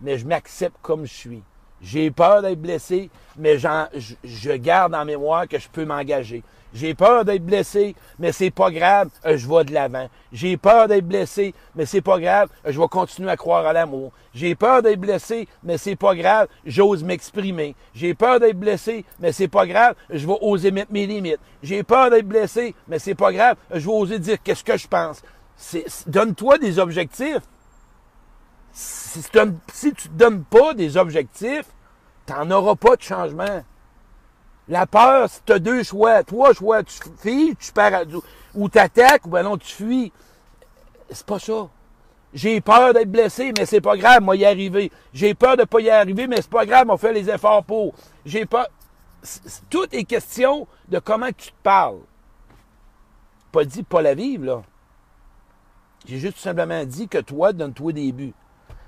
mais 0.00 0.18
je 0.18 0.26
m'accepte 0.26 0.76
comme 0.82 1.04
je 1.04 1.12
suis. 1.12 1.42
J'ai 1.84 2.10
peur 2.10 2.40
d'être 2.40 2.60
blessé, 2.60 3.10
mais 3.36 3.58
je, 3.58 4.56
garde 4.56 4.94
en 4.94 5.04
mémoire 5.04 5.46
que 5.46 5.58
je 5.58 5.68
peux 5.68 5.84
m'engager. 5.84 6.42
J'ai 6.72 6.94
peur 6.94 7.26
d'être 7.26 7.44
blessé, 7.44 7.94
mais 8.18 8.32
c'est 8.32 8.50
pas 8.50 8.70
grave, 8.70 9.10
euh, 9.26 9.36
je 9.36 9.46
vais 9.46 9.64
de 9.64 9.72
l'avant. 9.74 10.08
J'ai 10.32 10.56
peur 10.56 10.88
d'être 10.88 11.06
blessé, 11.06 11.54
mais 11.76 11.84
c'est 11.84 12.00
pas 12.00 12.18
grave, 12.18 12.48
euh, 12.66 12.72
je 12.72 12.80
vais 12.80 12.88
continuer 12.88 13.30
à 13.30 13.36
croire 13.36 13.66
à 13.66 13.74
l'amour. 13.74 14.12
J'ai 14.34 14.54
peur 14.54 14.82
d'être 14.82 14.98
blessé, 14.98 15.46
mais 15.62 15.76
c'est 15.76 15.94
pas 15.94 16.16
grave, 16.16 16.48
j'ose 16.64 17.04
m'exprimer. 17.04 17.76
J'ai 17.94 18.14
peur 18.14 18.40
d'être 18.40 18.58
blessé, 18.58 19.04
mais 19.20 19.30
c'est 19.30 19.46
pas 19.46 19.66
grave, 19.66 19.94
je 20.10 20.26
vais 20.26 20.38
oser 20.40 20.70
mettre 20.70 20.90
mes 20.90 21.06
limites. 21.06 21.38
J'ai 21.62 21.82
peur 21.82 22.10
d'être 22.10 22.26
blessé, 22.26 22.74
mais 22.88 22.98
c'est 22.98 23.14
pas 23.14 23.30
grave, 23.30 23.56
je 23.70 23.86
vais 23.86 23.94
oser 23.94 24.18
dire 24.18 24.38
qu'est-ce 24.42 24.64
que 24.64 24.76
je 24.76 24.88
pense. 24.88 25.22
Donne-toi 26.06 26.58
des 26.58 26.78
objectifs 26.78 27.42
si 28.74 29.22
tu 29.30 29.38
ne 29.38 29.92
te 29.92 30.08
donnes 30.08 30.44
pas 30.44 30.74
des 30.74 30.96
objectifs, 30.96 31.66
tu 32.26 32.32
n'en 32.32 32.50
auras 32.50 32.74
pas 32.74 32.96
de 32.96 33.02
changement. 33.02 33.64
La 34.66 34.86
peur, 34.86 35.28
tu 35.44 35.52
as 35.52 35.58
deux 35.58 35.82
choix, 35.82 36.24
trois 36.24 36.52
choix. 36.52 36.82
Tu 36.82 36.98
fuis, 37.18 37.56
tu 37.56 37.72
pars, 37.72 38.02
ou 38.54 38.68
tu 38.68 38.78
attaques, 38.78 39.26
ou 39.26 39.30
ben 39.30 39.44
non, 39.44 39.56
tu 39.56 39.72
fuis. 39.72 40.12
C'est 41.10 41.26
pas 41.26 41.38
ça. 41.38 41.68
J'ai 42.32 42.60
peur 42.60 42.92
d'être 42.92 43.12
blessé, 43.12 43.52
mais 43.56 43.64
c'est 43.64 43.80
pas 43.80 43.96
grave, 43.96 44.22
moi 44.22 44.34
y 44.34 44.44
arriver. 44.44 44.90
J'ai 45.12 45.34
peur 45.34 45.56
de 45.56 45.64
pas 45.64 45.80
y 45.80 45.90
arriver, 45.90 46.26
mais 46.26 46.36
c'est 46.36 46.50
pas 46.50 46.66
grave, 46.66 46.86
on 46.88 46.96
fait 46.96 47.12
les 47.12 47.30
efforts 47.30 47.62
pour. 47.62 47.94
J'ai 48.26 48.44
peur. 48.44 48.66
Tout 49.70 49.86
est 49.94 50.04
question 50.04 50.66
de 50.88 50.98
comment 50.98 51.30
tu 51.36 51.50
te 51.50 51.62
parles. 51.62 52.00
Pas 53.52 53.64
dit 53.64 53.84
pas 53.84 54.02
la 54.02 54.14
vivre, 54.14 54.44
là. 54.44 54.62
J'ai 56.06 56.18
juste 56.18 56.36
tout 56.36 56.42
simplement 56.42 56.84
dit 56.84 57.06
que 57.06 57.18
toi, 57.18 57.52
donne-toi 57.52 57.92
des 57.92 58.10
buts. 58.12 58.34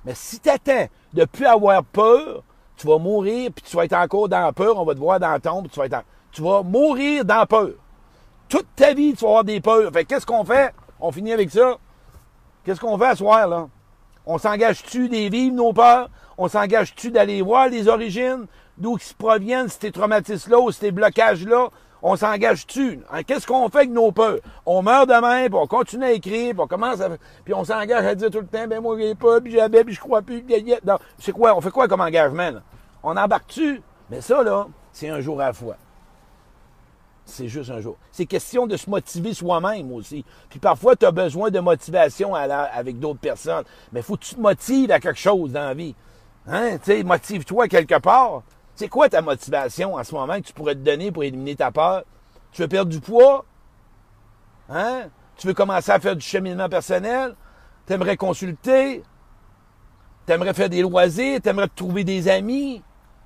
Mais 0.06 0.14
si 0.14 0.38
tu 0.38 0.48
attends 0.48 0.86
de 1.12 1.24
plus 1.24 1.46
avoir 1.46 1.82
peur, 1.82 2.44
tu 2.76 2.86
vas 2.86 2.98
mourir, 2.98 3.50
puis 3.52 3.64
tu 3.68 3.76
vas 3.76 3.84
être 3.84 3.92
encore 3.94 4.28
dans 4.28 4.40
la 4.40 4.52
peur, 4.52 4.78
on 4.78 4.84
va 4.84 4.94
te 4.94 5.00
voir 5.00 5.18
dans 5.18 5.30
la 5.32 5.40
tombe, 5.40 5.68
tu 5.68 5.80
vas, 5.80 6.02
tu 6.30 6.42
vas 6.42 6.62
mourir 6.62 7.24
dans 7.24 7.38
la 7.38 7.46
peur. 7.46 7.70
Toute 8.48 8.68
ta 8.76 8.94
vie, 8.94 9.14
tu 9.14 9.24
vas 9.24 9.30
avoir 9.30 9.44
des 9.44 9.60
peurs. 9.60 9.92
Fait 9.92 10.04
qu'est-ce 10.04 10.24
qu'on 10.24 10.44
fait? 10.44 10.72
On 11.00 11.10
finit 11.10 11.32
avec 11.32 11.50
ça. 11.50 11.78
Qu'est-ce 12.64 12.80
qu'on 12.80 12.96
fait 12.96 13.06
à 13.06 13.16
soir, 13.16 13.48
là? 13.48 13.68
On 14.24 14.38
s'engage-tu 14.38 15.08
des 15.08 15.28
vivre 15.28 15.56
nos 15.56 15.72
peurs? 15.72 16.08
On 16.38 16.46
s'engage-tu 16.48 17.10
d'aller 17.10 17.42
voir 17.42 17.68
les 17.68 17.88
origines? 17.88 18.46
D'où 18.78 18.98
ils 18.98 19.14
proviennent 19.16 19.68
ces 19.68 19.90
traumatismes-là 19.90 20.60
ou 20.60 20.70
ces 20.70 20.92
blocages-là? 20.92 21.68
On 22.08 22.14
s'engage-tu? 22.14 23.00
Hein, 23.10 23.24
qu'est-ce 23.24 23.48
qu'on 23.48 23.68
fait 23.68 23.78
avec 23.78 23.90
nos 23.90 24.12
peurs? 24.12 24.38
On 24.64 24.80
meurt 24.80 25.08
demain, 25.08 25.46
puis 25.46 25.58
on 25.60 25.66
continue 25.66 26.04
à 26.04 26.12
écrire, 26.12 26.52
puis 26.52 26.60
on 26.60 26.68
commence 26.68 27.00
à... 27.00 27.08
Puis 27.44 27.52
on 27.52 27.64
s'engage 27.64 28.06
à 28.06 28.14
dire 28.14 28.30
tout 28.30 28.38
le 28.38 28.46
temps, 28.46 28.68
ben 28.68 28.80
moi, 28.80 28.96
j'ai 28.96 29.16
pas, 29.16 29.40
puis 29.40 29.50
j'avais, 29.50 29.82
puis 29.82 29.92
je 29.92 29.98
crois 29.98 30.22
plus, 30.22 30.44
c'est 31.18 31.32
quoi? 31.32 31.56
On 31.56 31.60
fait 31.60 31.72
quoi 31.72 31.88
comme 31.88 32.00
engagement? 32.00 32.52
On 33.02 33.16
embarque-tu? 33.16 33.82
Mais 34.08 34.20
ça, 34.20 34.44
là, 34.44 34.68
c'est 34.92 35.08
un 35.08 35.20
jour 35.20 35.40
à 35.40 35.46
la 35.46 35.52
fois. 35.52 35.74
C'est 37.24 37.48
juste 37.48 37.72
un 37.72 37.80
jour. 37.80 37.96
C'est 38.12 38.26
question 38.26 38.68
de 38.68 38.76
se 38.76 38.88
motiver 38.88 39.34
soi-même 39.34 39.90
aussi. 39.92 40.24
Puis 40.48 40.60
parfois, 40.60 40.94
tu 40.94 41.06
as 41.06 41.10
besoin 41.10 41.50
de 41.50 41.58
motivation 41.58 42.36
avec 42.36 43.00
d'autres 43.00 43.18
personnes. 43.18 43.64
Mais 43.90 44.00
faut 44.00 44.16
que 44.16 44.22
tu 44.22 44.36
te 44.36 44.40
motives 44.40 44.92
à 44.92 45.00
quelque 45.00 45.18
chose 45.18 45.50
dans 45.50 45.66
la 45.66 45.74
vie. 45.74 45.96
Hein? 46.46 46.78
Tu 46.78 46.92
sais, 46.92 47.02
motive-toi 47.02 47.66
quelque 47.66 47.98
part. 47.98 48.44
C'est 48.76 48.88
quoi 48.88 49.08
ta 49.08 49.22
motivation 49.22 49.94
en 49.94 50.04
ce 50.04 50.14
moment 50.14 50.34
que 50.34 50.46
tu 50.46 50.52
pourrais 50.52 50.74
te 50.74 50.80
donner 50.80 51.10
pour 51.10 51.24
éliminer 51.24 51.56
ta 51.56 51.72
peur? 51.72 52.04
Tu 52.52 52.60
veux 52.60 52.68
perdre 52.68 52.90
du 52.90 53.00
poids? 53.00 53.46
Hein? 54.68 55.04
Tu 55.36 55.46
veux 55.46 55.54
commencer 55.54 55.90
à 55.90 55.98
faire 55.98 56.14
du 56.14 56.24
cheminement 56.24 56.68
personnel? 56.68 57.34
Tu 57.86 57.94
aimerais 57.94 58.18
consulter? 58.18 59.02
Tu 60.26 60.32
aimerais 60.32 60.52
faire 60.52 60.68
des 60.68 60.82
loisirs? 60.82 61.40
Tu 61.42 61.48
aimerais 61.48 61.68
trouver 61.74 62.04
des 62.04 62.28
amis? 62.28 62.82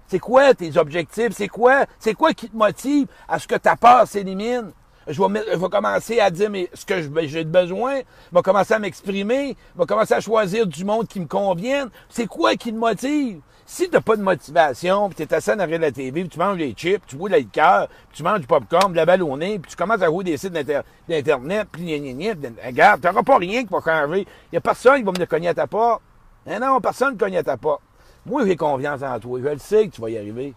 C'est 0.07 0.21
quoi 0.21 0.55
tes 0.55 0.77
objectifs? 0.77 1.33
C'est 1.33 1.49
quoi? 1.49 1.85
C'est 1.99 2.15
quoi 2.15 2.33
qui 2.33 2.49
te 2.49 2.57
motive 2.57 3.09
à 3.29 3.41
ce 3.41 3.49
que 3.49 3.57
ta 3.57 3.75
peur 3.75 4.07
s'élimine? 4.07 4.71
Je 5.09 5.21
vais, 5.21 5.69
commencer 5.69 6.21
à 6.21 6.31
dire 6.31 6.51
ce 6.75 6.85
que 6.85 7.27
j'ai 7.27 7.45
besoin. 7.45 7.97
Je 7.99 8.37
vais 8.37 8.43
commencer 8.43 8.75
à 8.75 8.79
m'exprimer. 8.79 9.57
Je 9.75 9.81
vais 9.81 9.87
commencer 9.87 10.15
à 10.15 10.21
choisir 10.21 10.65
du 10.65 10.85
monde 10.85 11.09
qui 11.09 11.19
me 11.19 11.27
convienne. 11.27 11.91
C'est 12.09 12.27
quoi 12.27 12.55
qui 12.55 12.73
te 12.73 12.79
motive? 12.79 13.41
Si 13.73 13.89
tu 13.89 13.93
n'as 13.93 14.01
pas 14.01 14.17
de 14.17 14.23
motivation, 14.23 15.09
puis 15.09 15.15
tu 15.15 15.23
es 15.23 15.33
assis 15.33 15.57
derrière 15.57 15.79
la 15.79 15.93
TV, 15.93 16.23
puis 16.23 16.29
tu 16.29 16.41
manges 16.41 16.59
des 16.59 16.73
chips, 16.73 17.07
tu 17.07 17.15
bois 17.15 17.29
de 17.29 17.35
la 17.35 17.39
liqueur, 17.39 17.87
puis 17.87 18.17
tu 18.17 18.25
manges 18.25 18.41
du 18.41 18.47
popcorn, 18.49 18.91
de 18.91 18.97
la 18.97 19.07
ballonnée, 19.07 19.61
puis 19.61 19.71
tu 19.71 19.77
commences 19.77 20.03
à 20.03 20.07
jouer 20.07 20.25
des 20.25 20.37
sites 20.37 20.53
d'Internet, 20.53 21.69
puis 21.71 21.85
gna, 21.85 22.13
gna, 22.13 22.35
gna, 22.35 22.67
regarde, 22.67 23.01
tu 23.01 23.07
n'auras 23.07 23.23
pas 23.23 23.39
rien 23.39 23.63
qui 23.63 23.69
va 23.73 23.79
changer. 23.81 24.23
Il 24.23 24.55
n'y 24.55 24.59
a 24.59 24.61
personne 24.61 24.97
qui 24.97 25.03
va 25.05 25.13
venir 25.13 25.29
cogner 25.29 25.49
à 25.51 25.55
ta 25.55 25.69
porte. 25.69 26.03
Non, 26.49 26.59
non, 26.59 26.81
personne 26.81 27.15
ne 27.15 27.19
cogne 27.19 27.37
à 27.37 27.45
ta 27.45 27.57
porte. 27.57 27.81
Moi, 28.27 28.45
j'ai 28.45 28.57
confiance 28.57 29.05
en 29.05 29.21
toi. 29.21 29.39
Je 29.41 29.49
le 29.49 29.59
sais 29.59 29.87
que 29.87 29.95
tu 29.95 30.01
vas 30.01 30.11
y 30.11 30.19
arriver. 30.19 30.53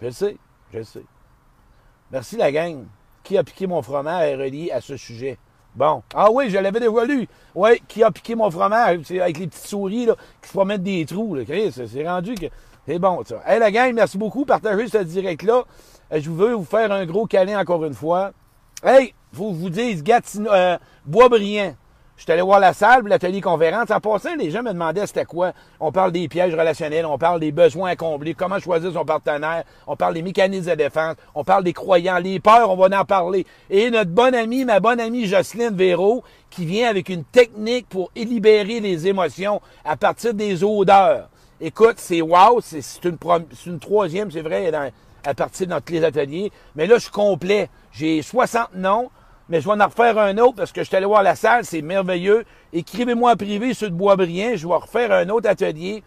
Je 0.00 0.06
le 0.06 0.12
sais. 0.12 0.36
Je 0.72 0.78
le 0.78 0.84
sais. 0.84 1.04
Merci 2.10 2.36
la 2.36 2.50
gang. 2.50 2.84
Qui 3.22 3.38
a 3.38 3.44
piqué 3.44 3.68
mon 3.68 3.80
fromage 3.80 4.28
est 4.28 4.34
relié 4.34 4.72
à 4.72 4.80
ce 4.80 4.96
sujet? 4.96 5.38
Bon. 5.76 6.02
Ah 6.14 6.30
oui, 6.32 6.48
je 6.48 6.56
l'avais 6.56 6.80
déjà 6.80 7.04
lu. 7.04 7.28
Oui, 7.54 7.82
qui 7.86 8.02
a 8.02 8.10
piqué 8.10 8.34
mon 8.34 8.50
fromage, 8.50 9.00
c'est 9.04 9.20
avec 9.20 9.38
les 9.38 9.46
petites 9.46 9.66
souris 9.66 10.06
là, 10.06 10.14
qui 10.40 10.48
se 10.48 10.54
promettent 10.54 10.82
des 10.82 11.04
trous. 11.04 11.34
Là. 11.34 11.42
C'est 11.46 12.08
rendu 12.08 12.34
que. 12.34 12.46
C'est 12.86 12.98
bon, 12.98 13.22
ça. 13.26 13.42
Hey, 13.46 13.58
la 13.58 13.70
gang, 13.70 13.92
merci 13.92 14.16
beaucoup. 14.16 14.44
Partagez 14.44 14.88
ce 14.88 14.98
direct-là. 14.98 15.64
Euh, 16.12 16.20
je 16.20 16.30
veux 16.30 16.54
vous 16.54 16.64
faire 16.64 16.92
un 16.92 17.04
gros 17.04 17.26
câlin 17.26 17.60
encore 17.60 17.84
une 17.84 17.94
fois. 17.94 18.30
Hey, 18.82 19.12
faut 19.32 19.50
que 19.50 19.56
je 19.56 19.60
vous 19.60 19.70
dise, 19.70 20.02
Gatineau, 20.02 20.50
euh, 20.52 20.78
Boisbriand. 21.04 21.74
Je 22.16 22.22
suis 22.22 22.32
allé 22.32 22.40
voir 22.40 22.60
la 22.60 22.72
salle, 22.72 23.06
l'atelier 23.06 23.42
conférence. 23.42 23.90
En 23.90 24.00
passant, 24.00 24.34
les 24.36 24.50
gens 24.50 24.62
me 24.62 24.72
demandaient 24.72 25.06
c'était 25.06 25.26
quoi. 25.26 25.52
On 25.78 25.92
parle 25.92 26.12
des 26.12 26.28
pièges 26.28 26.54
relationnels, 26.54 27.04
on 27.04 27.18
parle 27.18 27.40
des 27.40 27.52
besoins 27.52 27.90
à 27.90 27.96
combler, 27.96 28.32
comment 28.32 28.58
choisir 28.58 28.90
son 28.90 29.04
partenaire, 29.04 29.64
on 29.86 29.96
parle 29.96 30.14
des 30.14 30.22
mécanismes 30.22 30.70
de 30.70 30.76
défense, 30.76 31.16
on 31.34 31.44
parle 31.44 31.62
des 31.62 31.74
croyants, 31.74 32.18
les 32.18 32.40
peurs, 32.40 32.70
on 32.70 32.76
va 32.76 32.98
en 32.98 33.04
parler. 33.04 33.44
Et 33.68 33.90
notre 33.90 34.10
bonne 34.10 34.34
amie, 34.34 34.64
ma 34.64 34.80
bonne 34.80 34.98
amie 34.98 35.26
Jocelyne 35.26 35.76
Véro, 35.76 36.24
qui 36.48 36.64
vient 36.64 36.88
avec 36.88 37.10
une 37.10 37.24
technique 37.24 37.86
pour 37.90 38.10
libérer 38.16 38.80
les 38.80 39.06
émotions 39.06 39.60
à 39.84 39.96
partir 39.96 40.32
des 40.32 40.64
odeurs. 40.64 41.28
Écoute, 41.60 41.96
c'est 41.98 42.22
wow, 42.22 42.60
c'est 42.62 43.04
une, 43.04 43.78
troisième, 43.78 44.30
c'est 44.30 44.40
vrai, 44.40 44.72
à 45.22 45.34
partir 45.34 45.66
de 45.66 45.72
notre 45.72 45.92
les 45.92 46.02
ateliers. 46.02 46.50
Mais 46.76 46.86
là, 46.86 46.96
je 46.96 47.02
suis 47.02 47.10
complet. 47.10 47.68
J'ai 47.92 48.22
60 48.22 48.74
noms 48.74 49.10
mais 49.48 49.60
je 49.60 49.68
vais 49.68 49.82
en 49.82 49.86
refaire 49.86 50.18
un 50.18 50.36
autre 50.38 50.56
parce 50.56 50.72
que 50.72 50.82
je 50.82 50.88
suis 50.88 50.96
allé 50.96 51.06
voir 51.06 51.22
la 51.22 51.36
salle, 51.36 51.64
c'est 51.64 51.82
merveilleux. 51.82 52.44
Écrivez-moi 52.72 53.32
en 53.32 53.36
privé 53.36 53.74
sur 53.74 53.86
le 53.86 53.92
Boisbriand, 53.92 54.56
je 54.56 54.66
vais 54.66 54.74
refaire 54.74 55.12
un 55.12 55.28
autre 55.28 55.48
atelier. 55.48 56.02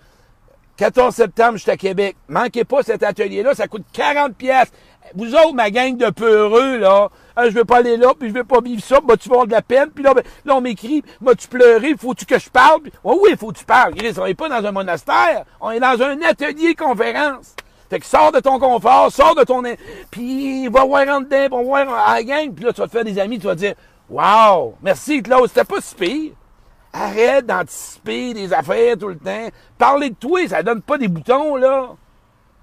14 0.77 1.13
septembre, 1.13 1.57
je 1.57 1.63
suis 1.63 1.71
à 1.71 1.77
Québec. 1.77 2.15
Manquez 2.29 2.63
pas 2.63 2.83
cet 2.83 3.03
atelier-là, 3.03 3.53
ça 3.53 3.67
coûte 3.67 3.83
40 3.91 4.35
pièces. 4.35 4.71
Vous 5.15 5.33
autres, 5.33 5.53
ma 5.53 5.71
gang 5.71 5.97
de 5.97 6.09
peureux, 6.09 6.77
là, 6.77 7.09
hein, 7.35 7.43
je 7.45 7.49
vais 7.49 7.65
pas 7.65 7.77
aller 7.77 7.97
là, 7.97 8.13
puis 8.17 8.29
je 8.29 8.33
vais 8.33 8.43
pas 8.43 8.61
vivre 8.61 8.81
ça, 8.81 8.99
bah, 9.01 9.17
tu 9.17 9.27
vas 9.27 9.45
de 9.45 9.51
la 9.51 9.61
peine, 9.61 9.89
puis 9.89 10.03
là, 10.03 10.13
ben, 10.13 10.23
là 10.45 10.55
on 10.55 10.61
m'écrit, 10.61 11.03
vas-tu 11.19 11.47
pleurer, 11.47 11.95
faut-tu 11.97 12.25
que 12.25 12.37
je 12.37 12.49
parle? 12.49 12.81
oui, 13.03 13.15
oui, 13.23 13.35
faut 13.37 13.51
que 13.51 13.57
tu 13.57 13.65
parles. 13.65 13.93
On 14.19 14.25
n'est 14.25 14.33
pas 14.35 14.49
dans 14.49 14.65
un 14.65 14.71
monastère, 14.71 15.45
on 15.59 15.71
est 15.71 15.79
dans 15.79 16.01
un 16.01 16.21
atelier 16.21 16.75
conférence. 16.75 17.55
Fait 17.89 17.99
que 17.99 18.05
sors 18.05 18.31
de 18.31 18.39
ton 18.39 18.59
confort, 18.59 19.11
sors 19.11 19.33
de 19.35 19.43
ton... 19.43 19.63
Puis 20.11 20.67
va 20.67 20.83
voir 20.85 21.07
en 21.07 21.21
dedans, 21.21 21.57
va 21.57 21.63
voir 21.63 22.07
à 22.07 22.15
la 22.15 22.23
gang. 22.23 22.53
Puis 22.53 22.65
là, 22.65 22.71
tu 22.71 22.81
vas 22.81 22.87
te 22.87 22.91
faire 22.91 23.03
des 23.03 23.17
amis, 23.17 23.39
tu 23.39 23.47
vas 23.47 23.55
te 23.55 23.59
dire 23.59 23.73
«Wow! 24.09 24.75
Merci, 24.81 25.23
Claude, 25.23 25.47
c'était 25.47 25.63
pas 25.63 25.81
si 25.81 25.95
pire.» 25.95 26.31
Arrête 26.93 27.45
d'anticiper 27.45 28.33
des 28.33 28.51
affaires 28.53 28.97
tout 28.97 29.09
le 29.09 29.17
temps. 29.17 29.47
Parler 29.77 30.09
de 30.09 30.15
toi, 30.15 30.47
ça 30.47 30.63
donne 30.63 30.81
pas 30.81 30.97
des 30.97 31.07
boutons, 31.07 31.55
là. 31.55 31.89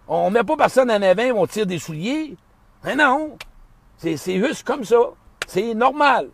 On 0.09 0.31
met 0.31 0.45
pas 0.45 0.57
personne 0.57 0.91
en 0.91 1.03
avant, 1.03 1.31
on 1.35 1.47
tire 1.47 1.67
des 1.67 1.79
souliers. 1.79 2.37
Mais 2.85 2.95
non. 2.95 3.37
C'est 3.99 4.17
juste 4.17 4.65
comme 4.65 4.85
ça. 4.85 4.99
C'est 5.47 5.75
normal. 5.75 6.29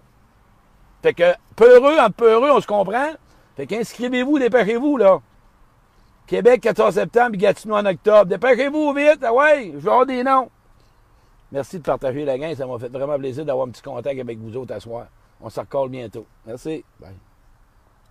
Fait 1.03 1.15
que, 1.15 1.33
peureux 1.57 1.99
en 1.99 2.11
peureux, 2.11 2.51
on 2.51 2.61
se 2.61 2.67
comprend. 2.67 3.11
Fait 3.57 3.67
qu'inscrivez-vous, 3.67 4.39
dépêchez-vous, 4.39 4.97
là. 4.97 5.21
Québec, 6.33 6.63
14 6.63 6.95
septembre, 6.95 7.37
Gatineau 7.37 7.75
en 7.75 7.85
octobre. 7.85 8.25
Dépêchez-vous 8.25 8.95
vite, 8.95 9.19
ah 9.23 9.35
ouais, 9.35 9.73
je 9.75 9.81
vais 9.81 9.91
avoir 9.91 10.07
des 10.07 10.25
noms. 10.25 10.49
Merci 11.51 11.77
de 11.77 11.83
partager 11.83 12.25
la 12.25 12.39
gang, 12.39 12.55
ça 12.55 12.67
m'a 12.67 12.79
fait 12.79 12.89
vraiment 12.89 13.19
plaisir 13.19 13.45
d'avoir 13.45 13.67
un 13.67 13.71
petit 13.71 13.83
contact 13.83 14.19
avec 14.19 14.39
vous 14.39 14.57
autres 14.57 14.73
à 14.73 14.81
soir. 14.81 15.09
On 15.43 15.51
se 15.51 15.61
recolle 15.61 15.91
bientôt. 15.91 16.25
Merci. 16.47 16.87
Bye. 16.99 17.13